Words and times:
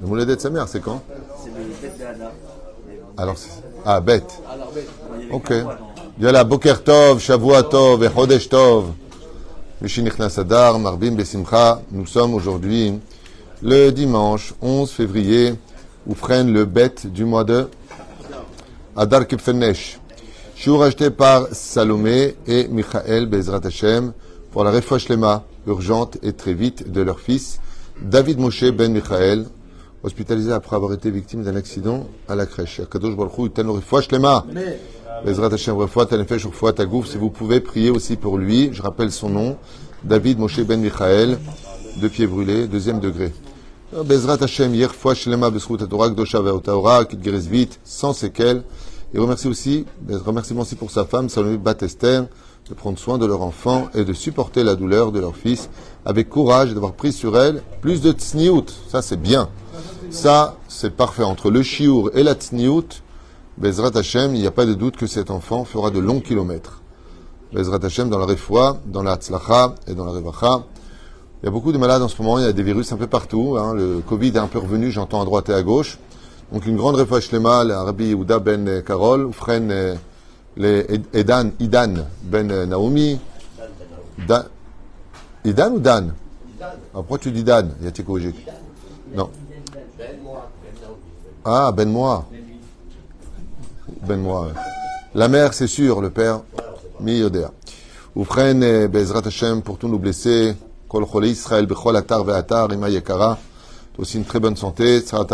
Le 0.00 0.06
Mouledet 0.06 0.36
de 0.36 0.40
sa 0.40 0.50
mère, 0.50 0.68
c'est 0.68 0.80
quand 0.80 1.02
C'est 1.42 1.50
le 1.50 1.64
bête 1.80 1.98
de. 1.98 2.24
Alors, 3.20 3.36
ah, 3.84 4.00
bête. 4.00 4.40
Ok. 5.30 5.52
Boker 6.46 6.82
Tov, 6.84 7.20
Shavua 7.20 7.62
Tov, 7.64 8.04
et 8.04 8.10
Chodesh 8.10 8.48
Tov. 8.48 8.92
Mishinichnas 9.80 10.38
Adar, 10.38 10.78
Marbim 10.78 11.12
Besimcha. 11.12 11.80
Nous 11.90 12.06
sommes 12.06 12.34
aujourd'hui 12.34 12.98
le 13.62 13.90
dimanche 13.90 14.54
11 14.62 14.90
février, 14.90 15.54
où 16.06 16.14
prennent 16.14 16.52
le 16.52 16.64
bête 16.64 17.06
du 17.06 17.24
mois 17.24 17.44
de 17.44 17.68
Adar 18.96 19.26
Kipfenesh. 19.26 19.98
Shiur 20.54 20.82
acheté 20.82 21.10
par 21.10 21.46
Salomé 21.52 22.34
et 22.46 22.66
Michael 22.68 23.26
Bezrat 23.26 23.60
Hashem 23.64 24.12
pour 24.50 24.64
la 24.64 24.72
refouach 24.72 25.08
lema 25.08 25.44
urgente 25.68 26.18
et 26.22 26.32
très 26.32 26.54
vite 26.54 26.90
de 26.90 27.00
leur 27.02 27.20
fils, 27.20 27.60
David 28.02 28.38
Moshe 28.38 28.64
Ben 28.70 28.92
Michael, 28.92 29.46
hospitalisé 30.02 30.52
après 30.52 30.76
avoir 30.76 30.92
été 30.92 31.10
victime 31.10 31.42
d'un 31.42 31.56
accident 31.56 32.06
à 32.28 32.36
la 32.36 32.46
crèche. 32.46 32.80
Si 37.04 37.18
vous 37.18 37.30
pouvez 37.30 37.60
prier 37.60 37.90
aussi 37.90 38.16
pour 38.16 38.38
lui, 38.38 38.70
je 38.72 38.82
rappelle 38.82 39.10
son 39.10 39.28
nom, 39.28 39.56
David 40.04 40.38
Moshe 40.38 40.60
Ben 40.60 40.80
Michael, 40.80 41.38
deux 42.00 42.08
pieds 42.08 42.28
brûlés, 42.28 42.68
deuxième 42.68 43.00
degré. 43.00 43.32
Bezrat 44.04 44.42
Hashem, 44.42 44.74
hier, 44.74 44.94
fois 44.94 45.14
Besrout 45.14 45.78
Dosha 45.78 46.40
qu'il 47.04 47.20
guérisse 47.20 47.46
vite, 47.46 47.80
sans 47.84 48.12
séquelles. 48.12 48.62
Et 49.12 49.18
remercie 49.18 49.48
aussi, 49.48 49.86
ben, 50.02 50.18
remerciement 50.18 50.60
aussi 50.60 50.76
pour 50.76 50.90
sa 50.90 51.04
femme, 51.04 51.28
Salomé 51.30 51.56
Batester, 51.56 52.20
de 52.68 52.74
prendre 52.74 52.98
soin 52.98 53.16
de 53.16 53.24
leur 53.24 53.40
enfant 53.40 53.88
et 53.94 54.04
de 54.04 54.12
supporter 54.12 54.62
la 54.62 54.74
douleur 54.74 55.12
de 55.12 55.20
leur 55.20 55.34
fils, 55.34 55.70
avec 56.08 56.28
courage 56.30 56.72
d'avoir 56.72 56.94
pris 56.94 57.12
sur 57.12 57.38
elle 57.38 57.62
plus 57.82 58.00
de 58.00 58.10
tsniout. 58.12 58.64
Ça, 58.88 59.02
c'est 59.02 59.20
bien. 59.20 59.48
Ça, 60.10 60.56
c'est 60.66 60.90
parfait. 60.96 61.22
Entre 61.22 61.50
le 61.50 61.62
chiour 61.62 62.10
et 62.14 62.22
la 62.22 62.32
tsniout, 62.34 63.02
Bezrat 63.58 63.90
Hashem, 63.94 64.34
il 64.34 64.40
n'y 64.40 64.46
a 64.46 64.50
pas 64.50 64.64
de 64.64 64.72
doute 64.74 64.96
que 64.96 65.06
cet 65.06 65.30
enfant 65.30 65.64
fera 65.64 65.90
de 65.90 65.98
longs 65.98 66.20
kilomètres. 66.20 66.80
Bezrat 67.52 67.84
Hashem, 67.84 68.08
dans 68.08 68.18
la 68.18 68.24
refoua, 68.24 68.78
dans 68.86 69.02
la 69.02 69.16
tzlacha 69.16 69.74
et 69.86 69.94
dans 69.94 70.04
la 70.06 70.12
revacha. 70.12 70.64
Il 71.42 71.46
y 71.46 71.48
a 71.48 71.50
beaucoup 71.52 71.72
de 71.72 71.78
malades 71.78 72.02
en 72.02 72.08
ce 72.08 72.20
moment, 72.22 72.38
il 72.38 72.44
y 72.44 72.48
a 72.48 72.52
des 72.52 72.62
virus 72.62 72.90
un 72.92 72.96
peu 72.96 73.06
partout. 73.06 73.56
hein. 73.58 73.74
Le 73.74 74.00
Covid 74.00 74.28
est 74.28 74.38
un 74.38 74.46
peu 74.48 74.58
revenu, 74.58 74.90
j'entends 74.90 75.20
à 75.20 75.24
droite 75.26 75.48
et 75.50 75.54
à 75.54 75.62
gauche. 75.62 75.98
Donc 76.52 76.64
une 76.66 76.76
grande 76.76 76.96
refoua 76.96 77.20
shlema, 77.20 77.64
le 77.64 77.74
Rabbi 77.76 78.06
Yehuda 78.06 78.38
ben 78.38 78.82
Karol, 78.82 79.26
Oufren, 79.26 79.70
euh, 79.70 79.94
les 80.56 80.86
Ed- 80.88 81.06
Edan, 81.12 81.50
Idan 81.60 81.94
ben 82.22 82.64
Naomi. 82.64 83.18
Da- 85.44 85.50
Idan 85.50 85.72
ou 85.74 85.78
Dan 85.80 86.12
Ah, 86.60 86.74
Pourquoi 86.92 87.18
tu 87.18 87.30
dis 87.30 87.44
Dan 87.44 87.70
y 87.82 87.86
a 87.86 87.90
Tchékovic. 87.90 88.34
Non. 89.14 89.30
Ah, 91.44 91.72
Ben 91.72 91.88
Moi. 91.90 92.24
Ben 94.06 94.20
Moi. 94.20 94.48
La 95.14 95.28
mère, 95.28 95.54
c'est 95.54 95.66
sûr, 95.66 96.00
le 96.00 96.10
père. 96.10 96.40
Oufren, 98.16 98.62
euh, 98.62 98.88
Bezrat 98.88 99.22
Hashem, 99.26 99.62
pour 99.62 99.78
tous 99.78 99.88
nos 99.88 99.98
blessés, 99.98 100.56
Kol 100.88 101.06
Chole 101.06 101.26
Israël, 101.26 101.66
Atar 101.96 102.24
Ve'atar. 102.24 102.68
Aussi 103.98 104.16
une 104.18 104.24
très 104.24 104.40
bonne 104.40 104.56
santé. 104.56 105.00
Ben 105.00 105.26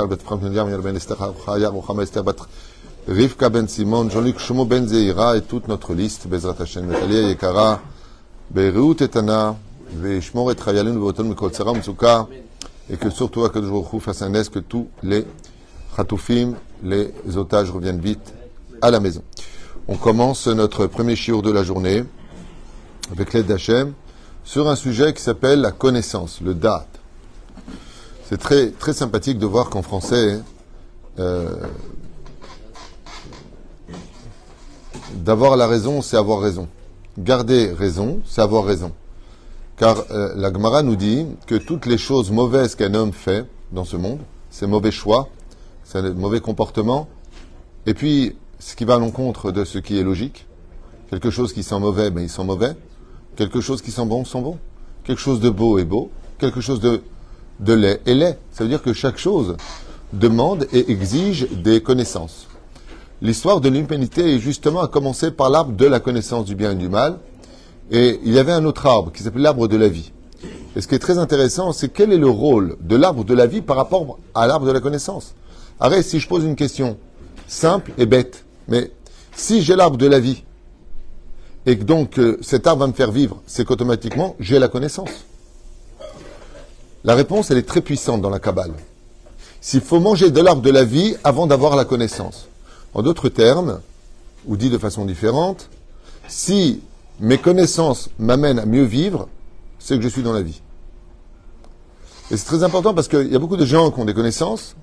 Rivka 3.06 3.48
Ben 3.50 3.68
Simon, 3.68 4.08
Jean-Luc 4.08 4.36
Ben 4.66 4.86
et 5.36 5.42
toute 5.42 5.68
notre 5.68 5.94
liste, 5.94 6.26
Bezrat 6.28 6.54
Et 12.90 12.96
que 12.96 13.10
surtout, 13.10 13.44
Akadosh 13.44 13.70
Baruch 13.70 14.02
fasse 14.02 14.22
un 14.22 14.34
est 14.34 14.50
que 14.50 14.58
tous 14.58 14.88
les 15.02 15.24
Khatoufim, 15.96 16.54
les 16.82 17.12
otages 17.36 17.70
reviennent 17.70 18.00
vite 18.00 18.34
à 18.82 18.90
la 18.90 19.00
maison. 19.00 19.22
On 19.88 19.96
commence 19.96 20.46
notre 20.48 20.86
premier 20.86 21.16
chiour 21.16 21.42
de 21.42 21.50
la 21.50 21.62
journée 21.62 22.04
avec 23.12 23.32
l'aide 23.32 23.46
d'Hachem 23.46 23.92
sur 24.44 24.68
un 24.68 24.76
sujet 24.76 25.14
qui 25.14 25.22
s'appelle 25.22 25.60
la 25.60 25.72
connaissance, 25.72 26.40
le 26.42 26.54
date. 26.54 26.88
C'est 28.28 28.38
très, 28.38 28.70
très 28.70 28.92
sympathique 28.92 29.38
de 29.38 29.46
voir 29.46 29.70
qu'en 29.70 29.82
français, 29.82 30.40
euh, 31.18 31.66
d'avoir 35.14 35.56
la 35.56 35.66
raison, 35.66 36.02
c'est 36.02 36.16
avoir 36.16 36.40
raison. 36.40 36.68
Garder 37.18 37.72
raison, 37.72 38.20
c'est 38.26 38.40
avoir 38.40 38.64
raison. 38.64 38.92
Car 39.76 40.04
euh, 40.10 40.32
la 40.36 40.52
Gemara 40.52 40.82
nous 40.82 40.96
dit 40.96 41.26
que 41.46 41.56
toutes 41.56 41.86
les 41.86 41.98
choses 41.98 42.30
mauvaises 42.30 42.74
qu'un 42.76 42.94
homme 42.94 43.12
fait 43.12 43.44
dans 43.72 43.84
ce 43.84 43.96
monde, 43.96 44.20
ses 44.50 44.66
mauvais 44.66 44.92
choix, 44.92 45.28
ses 45.82 46.00
mauvais 46.12 46.40
comportements, 46.40 47.08
et 47.86 47.94
puis 47.94 48.36
ce 48.60 48.76
qui 48.76 48.84
va 48.84 48.94
à 48.94 48.98
l'encontre 48.98 49.50
de 49.50 49.64
ce 49.64 49.78
qui 49.78 49.98
est 49.98 50.04
logique, 50.04 50.46
quelque 51.10 51.30
chose 51.30 51.52
qui 51.52 51.62
sent 51.62 51.78
mauvais, 51.80 52.10
ben 52.10 52.22
il 52.22 52.30
sent 52.30 52.44
mauvais, 52.44 52.76
quelque 53.36 53.60
chose 53.60 53.82
qui 53.82 53.90
sent 53.90 54.06
bon, 54.06 54.24
sent 54.24 54.40
bon, 54.40 54.58
quelque 55.02 55.20
chose 55.20 55.40
de 55.40 55.50
beau 55.50 55.78
est 55.78 55.84
beau, 55.84 56.10
quelque 56.38 56.60
chose 56.60 56.80
de, 56.80 57.02
de 57.58 57.72
laid 57.72 58.00
est 58.06 58.14
laid. 58.14 58.38
Ça 58.52 58.62
veut 58.62 58.70
dire 58.70 58.82
que 58.82 58.92
chaque 58.92 59.18
chose 59.18 59.56
demande 60.12 60.68
et 60.72 60.90
exige 60.90 61.48
des 61.50 61.82
connaissances. 61.82 62.46
L'histoire 63.20 63.60
de 63.60 63.68
l'humanité 63.68 64.34
est 64.34 64.38
justement 64.38 64.82
à 64.82 64.88
commencer 64.88 65.30
par 65.30 65.50
l'arbre 65.50 65.72
de 65.72 65.86
la 65.86 65.98
connaissance 65.98 66.44
du 66.44 66.54
bien 66.54 66.72
et 66.72 66.76
du 66.76 66.88
mal, 66.88 67.18
et 67.90 68.20
il 68.24 68.32
y 68.32 68.38
avait 68.38 68.52
un 68.52 68.64
autre 68.64 68.86
arbre 68.86 69.12
qui 69.12 69.22
s'appelait 69.22 69.42
l'arbre 69.42 69.68
de 69.68 69.76
la 69.76 69.88
vie. 69.88 70.12
Et 70.76 70.80
ce 70.80 70.88
qui 70.88 70.94
est 70.94 71.00
très 71.00 71.18
intéressant, 71.18 71.72
c'est 71.72 71.88
quel 71.88 72.12
est 72.12 72.18
le 72.18 72.28
rôle 72.28 72.76
de 72.80 72.96
l'arbre 72.96 73.24
de 73.24 73.34
la 73.34 73.46
vie 73.46 73.60
par 73.60 73.76
rapport 73.76 74.18
à 74.34 74.46
l'arbre 74.46 74.66
de 74.66 74.72
la 74.72 74.80
connaissance. 74.80 75.34
Arrête, 75.78 76.04
si 76.04 76.18
je 76.18 76.28
pose 76.28 76.44
une 76.44 76.56
question 76.56 76.96
simple 77.46 77.92
et 77.98 78.06
bête, 78.06 78.44
mais 78.68 78.90
si 79.36 79.62
j'ai 79.62 79.76
l'arbre 79.76 79.96
de 79.96 80.06
la 80.06 80.18
vie, 80.18 80.42
et 81.66 81.78
que 81.78 81.84
donc 81.84 82.18
euh, 82.18 82.38
cet 82.42 82.66
arbre 82.66 82.80
va 82.80 82.86
me 82.88 82.92
faire 82.92 83.10
vivre, 83.10 83.40
c'est 83.46 83.64
qu'automatiquement, 83.64 84.36
j'ai 84.40 84.58
la 84.58 84.68
connaissance. 84.68 85.10
La 87.04 87.14
réponse, 87.14 87.50
elle 87.50 87.58
est 87.58 87.68
très 87.68 87.80
puissante 87.80 88.22
dans 88.22 88.30
la 88.30 88.38
Kabbale. 88.38 88.72
S'il 89.60 89.80
faut 89.80 90.00
manger 90.00 90.30
de 90.30 90.40
l'arbre 90.40 90.62
de 90.62 90.70
la 90.70 90.84
vie 90.84 91.16
avant 91.24 91.46
d'avoir 91.46 91.76
la 91.76 91.84
connaissance. 91.84 92.48
En 92.92 93.02
d'autres 93.02 93.28
termes, 93.28 93.80
ou 94.46 94.56
dit 94.56 94.70
de 94.70 94.78
façon 94.78 95.04
différente, 95.04 95.68
si 96.28 96.80
mes 97.20 97.38
connaissances 97.38 98.10
m'amènent 98.18 98.58
à 98.58 98.66
mieux 98.66 98.84
vivre, 98.84 99.28
c'est 99.78 99.96
que 99.96 100.02
je 100.02 100.08
suis 100.08 100.22
dans 100.22 100.32
la 100.32 100.42
vie. 100.42 100.60
Et 102.30 102.36
c'est 102.36 102.46
très 102.46 102.64
important 102.64 102.94
parce 102.94 103.08
qu'il 103.08 103.30
y 103.30 103.36
a 103.36 103.38
beaucoup 103.38 103.56
de 103.56 103.66
gens 103.66 103.90
qui 103.90 104.00
ont 104.00 104.04
des 104.04 104.14
connaissances, 104.14 104.74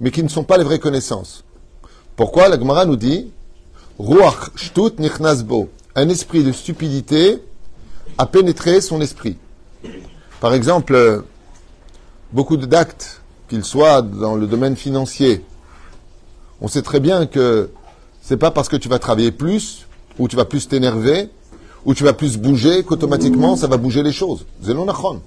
mais 0.00 0.10
qui 0.10 0.22
ne 0.22 0.28
sont 0.28 0.44
pas 0.44 0.58
les 0.58 0.64
vraies 0.64 0.78
connaissances. 0.78 1.44
Pourquoi 2.16 2.48
La 2.48 2.58
Gemara 2.58 2.84
nous 2.86 2.96
dit 2.96 3.30
Ruach 3.98 4.50
shtut 4.56 4.98
nichnas 4.98 5.42
bo. 5.42 5.68
Un 5.94 6.08
esprit 6.08 6.44
de 6.44 6.52
stupidité 6.52 7.42
a 8.18 8.26
pénétré 8.26 8.80
son 8.80 9.00
esprit. 9.00 9.38
Par 10.40 10.52
exemple, 10.52 10.94
euh, 10.94 11.22
beaucoup 12.32 12.56
d'actes, 12.56 13.22
qu'ils 13.48 13.64
soient 13.64 14.02
dans 14.02 14.34
le 14.34 14.46
domaine 14.46 14.76
financier, 14.76 15.44
on 16.60 16.68
sait 16.68 16.82
très 16.82 17.00
bien 17.00 17.26
que 17.26 17.70
c'est 18.20 18.36
pas 18.36 18.50
parce 18.50 18.68
que 18.68 18.76
tu 18.76 18.88
vas 18.88 18.98
travailler 18.98 19.30
plus, 19.30 19.86
ou 20.18 20.28
tu 20.28 20.36
vas 20.36 20.44
plus 20.44 20.68
t'énerver, 20.68 21.30
ou 21.86 21.94
tu 21.94 22.04
vas 22.04 22.12
plus 22.12 22.36
bouger, 22.36 22.82
qu'automatiquement 22.84 23.56
ça 23.56 23.66
va 23.68 23.78
bouger 23.78 24.02
les 24.02 24.12
choses. 24.12 24.44
Zelon 24.62 24.86
achon. 24.88 25.22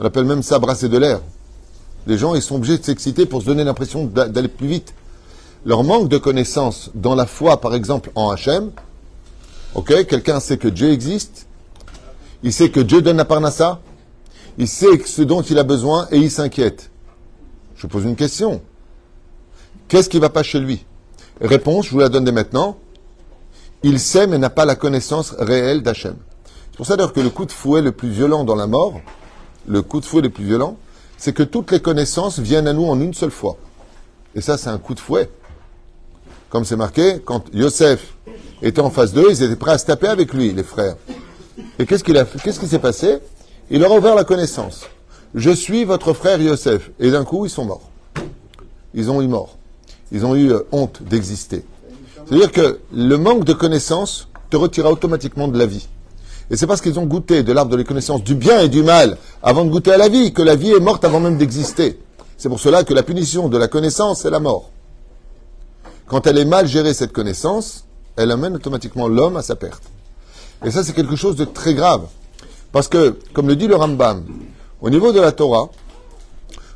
On 0.00 0.04
appelle 0.04 0.24
même 0.24 0.42
ça 0.42 0.58
brasser 0.58 0.88
de 0.88 0.98
l'air. 0.98 1.20
Les 2.08 2.18
gens, 2.18 2.34
ils 2.34 2.42
sont 2.42 2.56
obligés 2.56 2.78
de 2.78 2.84
s'exciter 2.84 3.26
pour 3.26 3.40
se 3.42 3.46
donner 3.46 3.62
l'impression 3.64 4.04
d'a- 4.06 4.28
d'aller 4.28 4.48
plus 4.48 4.66
vite. 4.68 4.94
Leur 5.64 5.84
manque 5.84 6.08
de 6.08 6.18
connaissance 6.18 6.90
dans 6.94 7.14
la 7.14 7.26
foi, 7.26 7.60
par 7.60 7.74
exemple, 7.74 8.10
en 8.14 8.30
Hachem, 8.30 8.70
ok, 9.74 10.06
quelqu'un 10.06 10.38
sait 10.40 10.56
que 10.56 10.68
Dieu 10.68 10.90
existe, 10.92 11.46
il 12.42 12.52
sait 12.52 12.70
que 12.70 12.80
Dieu 12.80 13.02
donne 13.02 13.16
la 13.16 13.24
parnassa, 13.24 13.80
il 14.58 14.68
sait 14.68 14.98
ce 15.04 15.22
dont 15.22 15.42
il 15.42 15.58
a 15.58 15.64
besoin 15.64 16.06
et 16.12 16.18
il 16.18 16.30
s'inquiète. 16.30 16.90
Je 17.76 17.86
pose 17.86 18.04
une 18.04 18.16
question. 18.16 18.60
Qu'est-ce 19.88 20.08
qui 20.08 20.16
ne 20.18 20.22
va 20.22 20.30
pas 20.30 20.42
chez 20.42 20.60
lui? 20.60 20.84
Réponse, 21.40 21.86
je 21.86 21.90
vous 21.90 21.98
la 21.98 22.08
donne 22.08 22.24
dès 22.24 22.32
maintenant. 22.32 22.76
Il 23.88 24.00
sait 24.00 24.26
mais 24.26 24.38
n'a 24.38 24.50
pas 24.50 24.64
la 24.64 24.74
connaissance 24.74 25.32
réelle 25.38 25.80
d'Hachem. 25.80 26.16
C'est 26.44 26.76
pour 26.76 26.86
ça 26.86 26.96
d'ailleurs 26.96 27.12
que 27.12 27.20
le 27.20 27.30
coup 27.30 27.44
de 27.44 27.52
fouet 27.52 27.80
le 27.82 27.92
plus 27.92 28.08
violent 28.08 28.42
dans 28.42 28.56
la 28.56 28.66
mort, 28.66 29.00
le 29.68 29.80
coup 29.80 30.00
de 30.00 30.04
fouet 30.04 30.22
le 30.22 30.28
plus 30.28 30.42
violent, 30.42 30.76
c'est 31.16 31.32
que 31.32 31.44
toutes 31.44 31.70
les 31.70 31.78
connaissances 31.78 32.40
viennent 32.40 32.66
à 32.66 32.72
nous 32.72 32.84
en 32.84 33.00
une 33.00 33.14
seule 33.14 33.30
fois. 33.30 33.58
Et 34.34 34.40
ça, 34.40 34.58
c'est 34.58 34.70
un 34.70 34.78
coup 34.78 34.94
de 34.94 34.98
fouet. 34.98 35.30
Comme 36.50 36.64
c'est 36.64 36.74
marqué, 36.74 37.20
quand 37.24 37.44
Yosef 37.54 38.16
était 38.60 38.80
en 38.80 38.90
face 38.90 39.12
d'eux, 39.12 39.28
ils 39.30 39.44
étaient 39.44 39.54
prêts 39.54 39.70
à 39.70 39.78
se 39.78 39.86
taper 39.86 40.08
avec 40.08 40.34
lui, 40.34 40.52
les 40.52 40.64
frères. 40.64 40.96
Et 41.78 41.86
qu'est-ce 41.86 42.02
qu'il 42.02 42.18
a 42.18 42.24
Qu'est-ce 42.24 42.58
qui 42.58 42.66
s'est 42.66 42.80
passé? 42.80 43.18
Il 43.70 43.78
leur 43.82 43.92
a 43.92 43.98
ouvert 43.98 44.16
la 44.16 44.24
connaissance. 44.24 44.86
Je 45.36 45.50
suis 45.50 45.84
votre 45.84 46.12
frère 46.12 46.42
Yosef. 46.42 46.90
Et 46.98 47.12
d'un 47.12 47.22
coup, 47.22 47.46
ils 47.46 47.50
sont 47.50 47.64
morts. 47.64 47.88
Ils 48.94 49.12
ont 49.12 49.22
eu 49.22 49.28
mort. 49.28 49.56
Ils 50.10 50.26
ont 50.26 50.34
eu 50.34 50.50
euh, 50.50 50.66
honte 50.72 51.04
d'exister. 51.04 51.64
C'est-à-dire 52.26 52.52
que 52.52 52.80
le 52.92 53.16
manque 53.16 53.44
de 53.44 53.52
connaissances 53.52 54.28
te 54.50 54.56
retira 54.56 54.90
automatiquement 54.90 55.48
de 55.48 55.58
la 55.58 55.66
vie. 55.66 55.88
Et 56.50 56.56
c'est 56.56 56.66
parce 56.66 56.80
qu'ils 56.80 56.98
ont 56.98 57.06
goûté 57.06 57.42
de 57.42 57.52
l'arbre 57.52 57.70
de 57.70 57.76
la 57.76 57.84
connaissance 57.84 58.22
du 58.22 58.34
bien 58.34 58.60
et 58.60 58.68
du 58.68 58.82
mal 58.82 59.16
avant 59.42 59.64
de 59.64 59.70
goûter 59.70 59.92
à 59.92 59.96
la 59.96 60.08
vie 60.08 60.32
que 60.32 60.42
la 60.42 60.54
vie 60.54 60.70
est 60.70 60.80
morte 60.80 61.04
avant 61.04 61.20
même 61.20 61.36
d'exister. 61.36 62.00
C'est 62.36 62.48
pour 62.48 62.60
cela 62.60 62.84
que 62.84 62.94
la 62.94 63.02
punition 63.02 63.48
de 63.48 63.56
la 63.58 63.68
connaissance, 63.68 64.20
c'est 64.20 64.30
la 64.30 64.40
mort. 64.40 64.70
Quand 66.06 66.26
elle 66.26 66.38
est 66.38 66.44
mal 66.44 66.66
gérée, 66.66 66.94
cette 66.94 67.12
connaissance, 67.12 67.84
elle 68.16 68.30
amène 68.30 68.54
automatiquement 68.54 69.08
l'homme 69.08 69.36
à 69.36 69.42
sa 69.42 69.56
perte. 69.56 69.82
Et 70.64 70.70
ça, 70.70 70.84
c'est 70.84 70.92
quelque 70.92 71.16
chose 71.16 71.36
de 71.36 71.44
très 71.44 71.74
grave. 71.74 72.06
Parce 72.72 72.88
que, 72.88 73.16
comme 73.32 73.48
le 73.48 73.56
dit 73.56 73.66
le 73.66 73.76
Rambam, 73.76 74.24
au 74.80 74.90
niveau 74.90 75.12
de 75.12 75.20
la 75.20 75.32
Torah, 75.32 75.68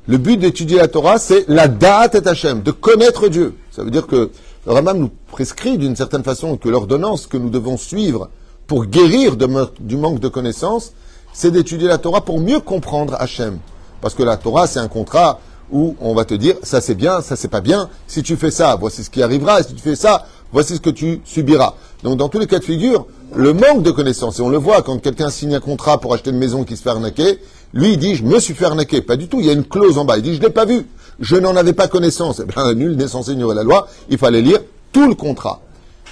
le 0.06 0.18
but 0.18 0.36
d'étudier 0.36 0.78
la 0.78 0.88
Torah, 0.88 1.18
c'est 1.18 1.44
la 1.48 1.68
date 1.68 2.14
et 2.14 2.26
Hachem, 2.26 2.62
de 2.62 2.72
connaître 2.72 3.28
Dieu. 3.28 3.54
Ça 3.70 3.84
veut 3.84 3.90
dire 3.90 4.06
que 4.06 4.30
le 4.66 4.92
nous 4.92 5.10
prescrit 5.30 5.78
d'une 5.78 5.96
certaine 5.96 6.22
façon 6.22 6.56
que 6.56 6.68
l'ordonnance 6.68 7.26
que 7.26 7.36
nous 7.36 7.50
devons 7.50 7.76
suivre 7.76 8.28
pour 8.66 8.84
guérir 8.86 9.36
du 9.36 9.96
manque 9.96 10.20
de 10.20 10.28
connaissances, 10.28 10.92
c'est 11.32 11.50
d'étudier 11.50 11.88
la 11.88 11.98
Torah 11.98 12.20
pour 12.20 12.40
mieux 12.40 12.60
comprendre 12.60 13.16
Hachem. 13.18 13.58
Parce 14.00 14.14
que 14.14 14.22
la 14.22 14.36
Torah, 14.36 14.66
c'est 14.66 14.78
un 14.78 14.88
contrat 14.88 15.40
où 15.72 15.96
on 16.00 16.14
va 16.14 16.24
te 16.24 16.34
dire 16.34 16.56
ça 16.62 16.80
c'est 16.80 16.94
bien, 16.94 17.20
ça 17.20 17.36
c'est 17.36 17.48
pas 17.48 17.60
bien. 17.60 17.88
Si 18.06 18.22
tu 18.22 18.36
fais 18.36 18.50
ça, 18.50 18.76
voici 18.76 19.04
ce 19.04 19.10
qui 19.10 19.22
arrivera. 19.22 19.60
Et 19.60 19.62
si 19.62 19.74
tu 19.74 19.82
fais 19.82 19.96
ça, 19.96 20.26
voici 20.52 20.76
ce 20.76 20.80
que 20.80 20.90
tu 20.90 21.20
subiras. 21.24 21.74
Donc 22.02 22.18
dans 22.18 22.28
tous 22.28 22.38
les 22.38 22.46
cas 22.46 22.58
de 22.58 22.64
figure, 22.64 23.06
le 23.34 23.52
manque 23.52 23.82
de 23.82 23.90
connaissances, 23.90 24.40
et 24.40 24.42
on 24.42 24.48
le 24.48 24.58
voit 24.58 24.82
quand 24.82 24.98
quelqu'un 24.98 25.30
signe 25.30 25.54
un 25.54 25.60
contrat 25.60 26.00
pour 26.00 26.12
acheter 26.12 26.30
une 26.30 26.38
maison 26.38 26.64
qui 26.64 26.76
se 26.76 26.82
fait 26.82 26.90
arnaquer, 26.90 27.38
lui 27.72 27.92
il 27.92 27.98
dit 27.98 28.14
je 28.14 28.24
me 28.24 28.38
suis 28.40 28.54
fait 28.54 28.64
arnaquer. 28.66 29.00
Pas 29.00 29.16
du 29.16 29.28
tout, 29.28 29.40
il 29.40 29.46
y 29.46 29.50
a 29.50 29.52
une 29.52 29.64
clause 29.64 29.96
en 29.96 30.04
bas. 30.04 30.16
Il 30.18 30.22
dit 30.22 30.34
je 30.34 30.40
l'ai 30.40 30.50
pas 30.50 30.64
vu, 30.64 30.86
je 31.20 31.36
n'en 31.36 31.54
avais 31.54 31.74
pas 31.74 31.86
connaissance. 31.86 32.40
Eh 32.42 32.46
bien 32.46 32.74
nul 32.74 32.96
n'est 32.96 33.08
censé 33.08 33.32
ignorer 33.32 33.54
la 33.54 33.62
loi. 33.62 33.86
Il 34.08 34.18
fallait 34.18 34.42
lire 34.42 34.60
tout 34.92 35.06
le 35.06 35.14
contrat. 35.14 35.60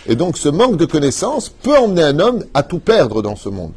Et 0.06 0.16
donc 0.16 0.36
ce 0.36 0.48
manque 0.48 0.76
de 0.76 0.84
connaissances 0.84 1.48
peut 1.48 1.76
emmener 1.76 2.02
un 2.02 2.18
homme 2.20 2.44
à 2.54 2.62
tout 2.62 2.78
perdre 2.78 3.22
dans 3.22 3.36
ce 3.36 3.48
monde. 3.48 3.72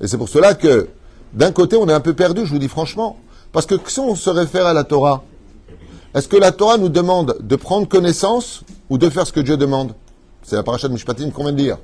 Et 0.00 0.06
c'est 0.06 0.18
pour 0.18 0.28
cela 0.28 0.54
que 0.54 0.88
d'un 1.32 1.52
côté 1.52 1.76
on 1.76 1.88
est 1.88 1.92
un 1.92 2.00
peu 2.00 2.14
perdu, 2.14 2.44
je 2.44 2.52
vous 2.52 2.58
dis 2.58 2.68
franchement. 2.68 3.18
Parce 3.52 3.66
que 3.66 3.74
si 3.86 4.00
on 4.00 4.14
se 4.14 4.28
réfère 4.28 4.66
à 4.66 4.74
la 4.74 4.84
Torah, 4.84 5.22
est-ce 6.14 6.28
que 6.28 6.36
la 6.36 6.52
Torah 6.52 6.76
nous 6.76 6.90
demande 6.90 7.36
de 7.40 7.56
prendre 7.56 7.88
connaissance 7.88 8.62
ou 8.90 8.98
de 8.98 9.08
faire 9.08 9.26
ce 9.26 9.32
que 9.32 9.40
Dieu 9.40 9.56
demande? 9.56 9.94
C'est 10.42 10.56
la 10.56 10.62
paracha 10.62 10.88
de 10.88 10.92
Mishpatim 10.92 11.30
qu'on 11.30 11.44
vient 11.44 11.52
de 11.52 11.58
dire. 11.58 11.78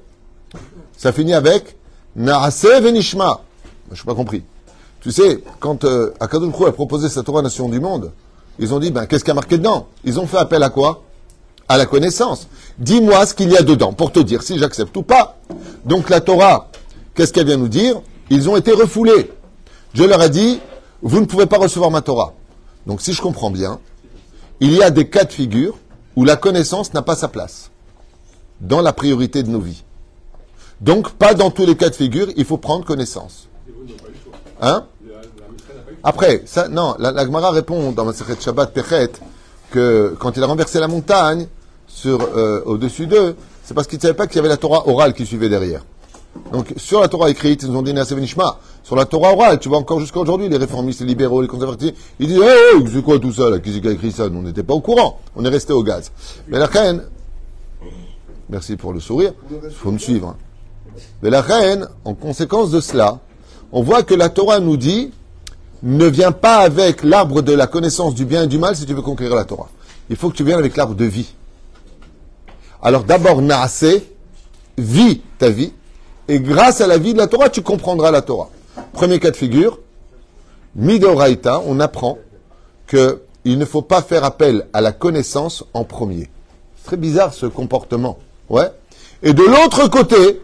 Ça 0.97 1.13
finit 1.13 1.35
avec 1.35 1.77
Naase 2.15 2.65
venishma. 2.65 3.41
Je 3.91 4.01
n'ai 4.01 4.07
pas 4.07 4.15
compris. 4.15 4.45
Tu 5.01 5.11
sais, 5.11 5.43
quand 5.59 5.85
euh, 5.85 6.13
a 6.21 6.29
proposé 6.29 7.09
sa 7.09 7.23
Torah 7.23 7.43
nation 7.43 7.69
du 7.69 7.81
monde, 7.81 8.13
ils 8.59 8.75
ont 8.75 8.79
dit, 8.79 8.91
ben, 8.91 9.07
qu'est-ce 9.07 9.25
qu'il 9.25 9.31
y 9.31 9.33
a 9.33 9.35
marqué 9.35 9.59
dedans? 9.59 9.89
Ils 10.05 10.21
ont 10.21 10.27
fait 10.27 10.39
appel 10.39 10.63
à 10.63 10.71
quoi? 10.71 11.03
À 11.69 11.79
la 11.79 11.87
connaissance. 11.87 12.49
Dis-moi 12.79 13.25
ce 13.27 13.35
qu'il 13.35 13.51
y 13.51 13.57
a 13.57 13.63
dedans 13.63 13.93
pour 13.93 14.13
te 14.13 14.21
dire 14.21 14.43
si 14.43 14.59
j'accepte 14.59 14.97
ou 14.97 15.03
pas. 15.03 15.39
Donc 15.85 16.11
la 16.11 16.21
Torah, 16.21 16.69
qu'est-ce 17.15 17.33
qu'elle 17.33 17.47
vient 17.47 17.57
nous 17.57 17.69
dire? 17.69 18.01
Ils 18.31 18.49
ont 18.49 18.57
été 18.57 18.73
refoulés. 18.73 19.31
Dieu 19.95 20.07
leur 20.07 20.21
a 20.21 20.29
dit, 20.29 20.61
vous 21.03 21.21
ne 21.21 21.27
pouvez 21.27 21.47
pas 21.47 21.59
recevoir 21.59 21.91
ma 21.91 22.03
Torah. 22.03 22.35
Donc 22.87 23.01
si 23.01 23.13
je 23.13 23.23
comprends 23.23 23.51
bien, 23.51 23.79
il 24.61 24.73
y 24.73 24.83
a 24.83 24.91
des 24.91 25.09
cas 25.09 25.25
de 25.25 25.33
figure 25.33 25.79
où 26.17 26.25
la 26.25 26.37
connaissance 26.37 26.95
n'a 26.95 27.03
pas 27.03 27.17
sa 27.17 27.29
place 27.29 27.71
dans 28.61 28.81
la 28.81 28.93
priorité 28.93 29.43
de 29.43 29.51
nos 29.51 29.61
vies. 29.61 29.83
Donc 30.81 31.13
pas 31.13 31.35
dans 31.35 31.51
tous 31.51 31.67
les 31.67 31.77
cas 31.77 31.91
de 31.91 31.95
figure, 31.95 32.29
il 32.37 32.45
faut 32.45 32.59
prendre 32.59 32.85
connaissance. 32.85 33.49
Hein? 34.61 34.87
Après, 36.05 36.43
ça, 36.47 36.69
non, 36.69 36.95
la, 36.99 37.25
Gemara 37.25 37.51
répond 37.51 37.93
dans 37.93 38.05
ma 38.05 38.13
Shabbat 38.13 38.73
Pechet 38.73 39.13
que 39.71 40.17
quand 40.19 40.37
il 40.37 40.43
a 40.43 40.47
renversé 40.47 40.81
la 40.81 40.89
montagne 40.89 41.47
sur 41.87 42.21
euh, 42.37 42.63
au-dessus 42.67 43.07
d'eux, 43.07 43.37
c'est 43.65 43.75
parce 43.75 43.87
qu'il 43.87 43.99
ne 43.99 44.03
savait 44.03 44.15
pas 44.15 44.27
qu'il 44.27 44.37
y 44.37 44.39
avait 44.41 44.49
la 44.49 44.57
Torah 44.57 44.89
orale 44.89 45.15
qui 45.15 45.25
suivait 45.25 45.49
derrière. 45.49 45.85
Donc, 46.53 46.73
sur 46.77 47.01
la 47.01 47.09
Torah 47.09 47.31
écrite, 47.31 47.63
ils 47.63 47.71
nous 47.71 47.79
ont 47.79 47.83
dit 47.83 47.93
Nasevenishma. 47.93 48.59
Sur 48.83 48.97
la 48.97 49.05
Torah 49.05 49.33
orale, 49.33 49.59
tu 49.59 49.69
vois 49.69 49.79
encore 49.79 50.01
jusqu'à 50.01 50.19
aujourd'hui, 50.19 50.49
les 50.49 50.57
réformistes, 50.57 51.01
les 51.01 51.07
libéraux, 51.07 51.43
les 51.43 51.49
conservatifs, 51.49 51.95
ils 52.19 52.27
disent 52.27 52.39
Hé, 52.39 52.77
hey, 52.77 52.85
c'est 52.93 53.03
quoi 53.03 53.19
tout 53.19 53.33
ça, 53.33 53.51
là? 53.51 53.59
Qui 53.59 53.81
a 53.87 53.91
écrit 53.91 54.11
ça? 54.11 54.29
Nous, 54.29 54.39
on 54.39 54.43
n'était 54.43 54.63
pas 54.63 54.75
au 54.75 54.81
courant. 54.81 55.21
On 55.37 55.45
est 55.45 55.49
resté 55.49 55.73
au 55.73 55.83
gaz. 55.83 56.11
Mais 56.49 56.59
la 56.59 56.67
reine, 56.67 57.03
merci 58.49 58.77
pour 58.77 58.93
le 58.93 59.01
sourire, 59.01 59.35
il 59.51 59.71
faut 59.71 59.93
me 59.93 59.99
suivre. 59.99 60.29
Hein. 60.29 60.37
Mais 61.23 61.31
la 61.31 61.43
reine, 61.43 61.87
en 62.05 62.15
conséquence 62.15 62.71
de 62.71 62.81
cela, 62.81 63.19
on 63.71 63.83
voit 63.83 64.03
que 64.03 64.15
la 64.15 64.29
Torah 64.29 64.59
nous 64.59 64.77
dit 64.77 65.13
ne 65.83 66.07
viens 66.07 66.33
pas 66.33 66.59
avec 66.59 67.03
l'arbre 67.03 67.43
de 67.43 67.53
la 67.53 67.67
connaissance 67.67 68.15
du 68.15 68.25
bien 68.25 68.45
et 68.45 68.47
du 68.47 68.59
mal 68.59 68.77
si 68.77 68.87
tu 68.87 68.95
veux 68.95 69.03
conquérir 69.03 69.35
la 69.35 69.45
Torah. 69.45 69.69
Il 70.11 70.17
faut 70.17 70.31
que 70.31 70.37
tu 70.37 70.45
viennes 70.45 70.59
avec 70.59 70.77
l'arbre 70.77 70.95
de 70.95 71.05
vie. 71.05 71.35
Alors 72.83 73.05
d'abord, 73.05 73.43
Naase, 73.43 74.01
vis 74.79 75.21
ta 75.39 75.51
vie, 75.51 75.73
et 76.29 76.41
grâce 76.41 76.81
à 76.81 76.87
la 76.87 76.99
vie 76.99 77.13
de 77.13 77.19
la 77.19 77.27
Torah, 77.27 77.49
tu 77.49 77.63
comprendras 77.63 78.11
la 78.11 78.23
Torah. 78.23 78.51
Premier 78.93 79.19
cas 79.19 79.31
de 79.31 79.37
figure, 79.37 79.79
Midoraita, 80.75 81.63
on 81.67 81.81
apprend 81.81 82.19
qu'il 82.89 83.59
ne 83.59 83.65
faut 83.65 83.83
pas 83.83 84.03
faire 84.03 84.25
appel 84.25 84.67
à 84.73 84.81
la 84.81 84.93
connaissance 84.93 85.65
en 85.75 85.85
premier. 85.85 86.31
C'est 86.77 86.87
très 86.87 86.97
bizarre 86.97 87.35
ce 87.35 87.47
comportement. 87.47 88.19
Ouais. 88.49 88.71
Et 89.23 89.35
de 89.35 89.43
l'autre 89.43 89.89
côté, 89.89 90.41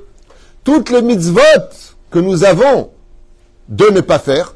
toutes 0.64 0.90
les 0.90 1.02
mitzvot 1.02 1.40
que 2.10 2.18
nous 2.18 2.44
avons 2.44 2.90
de 3.68 3.86
ne 3.86 4.00
pas 4.00 4.18
faire 4.18 4.54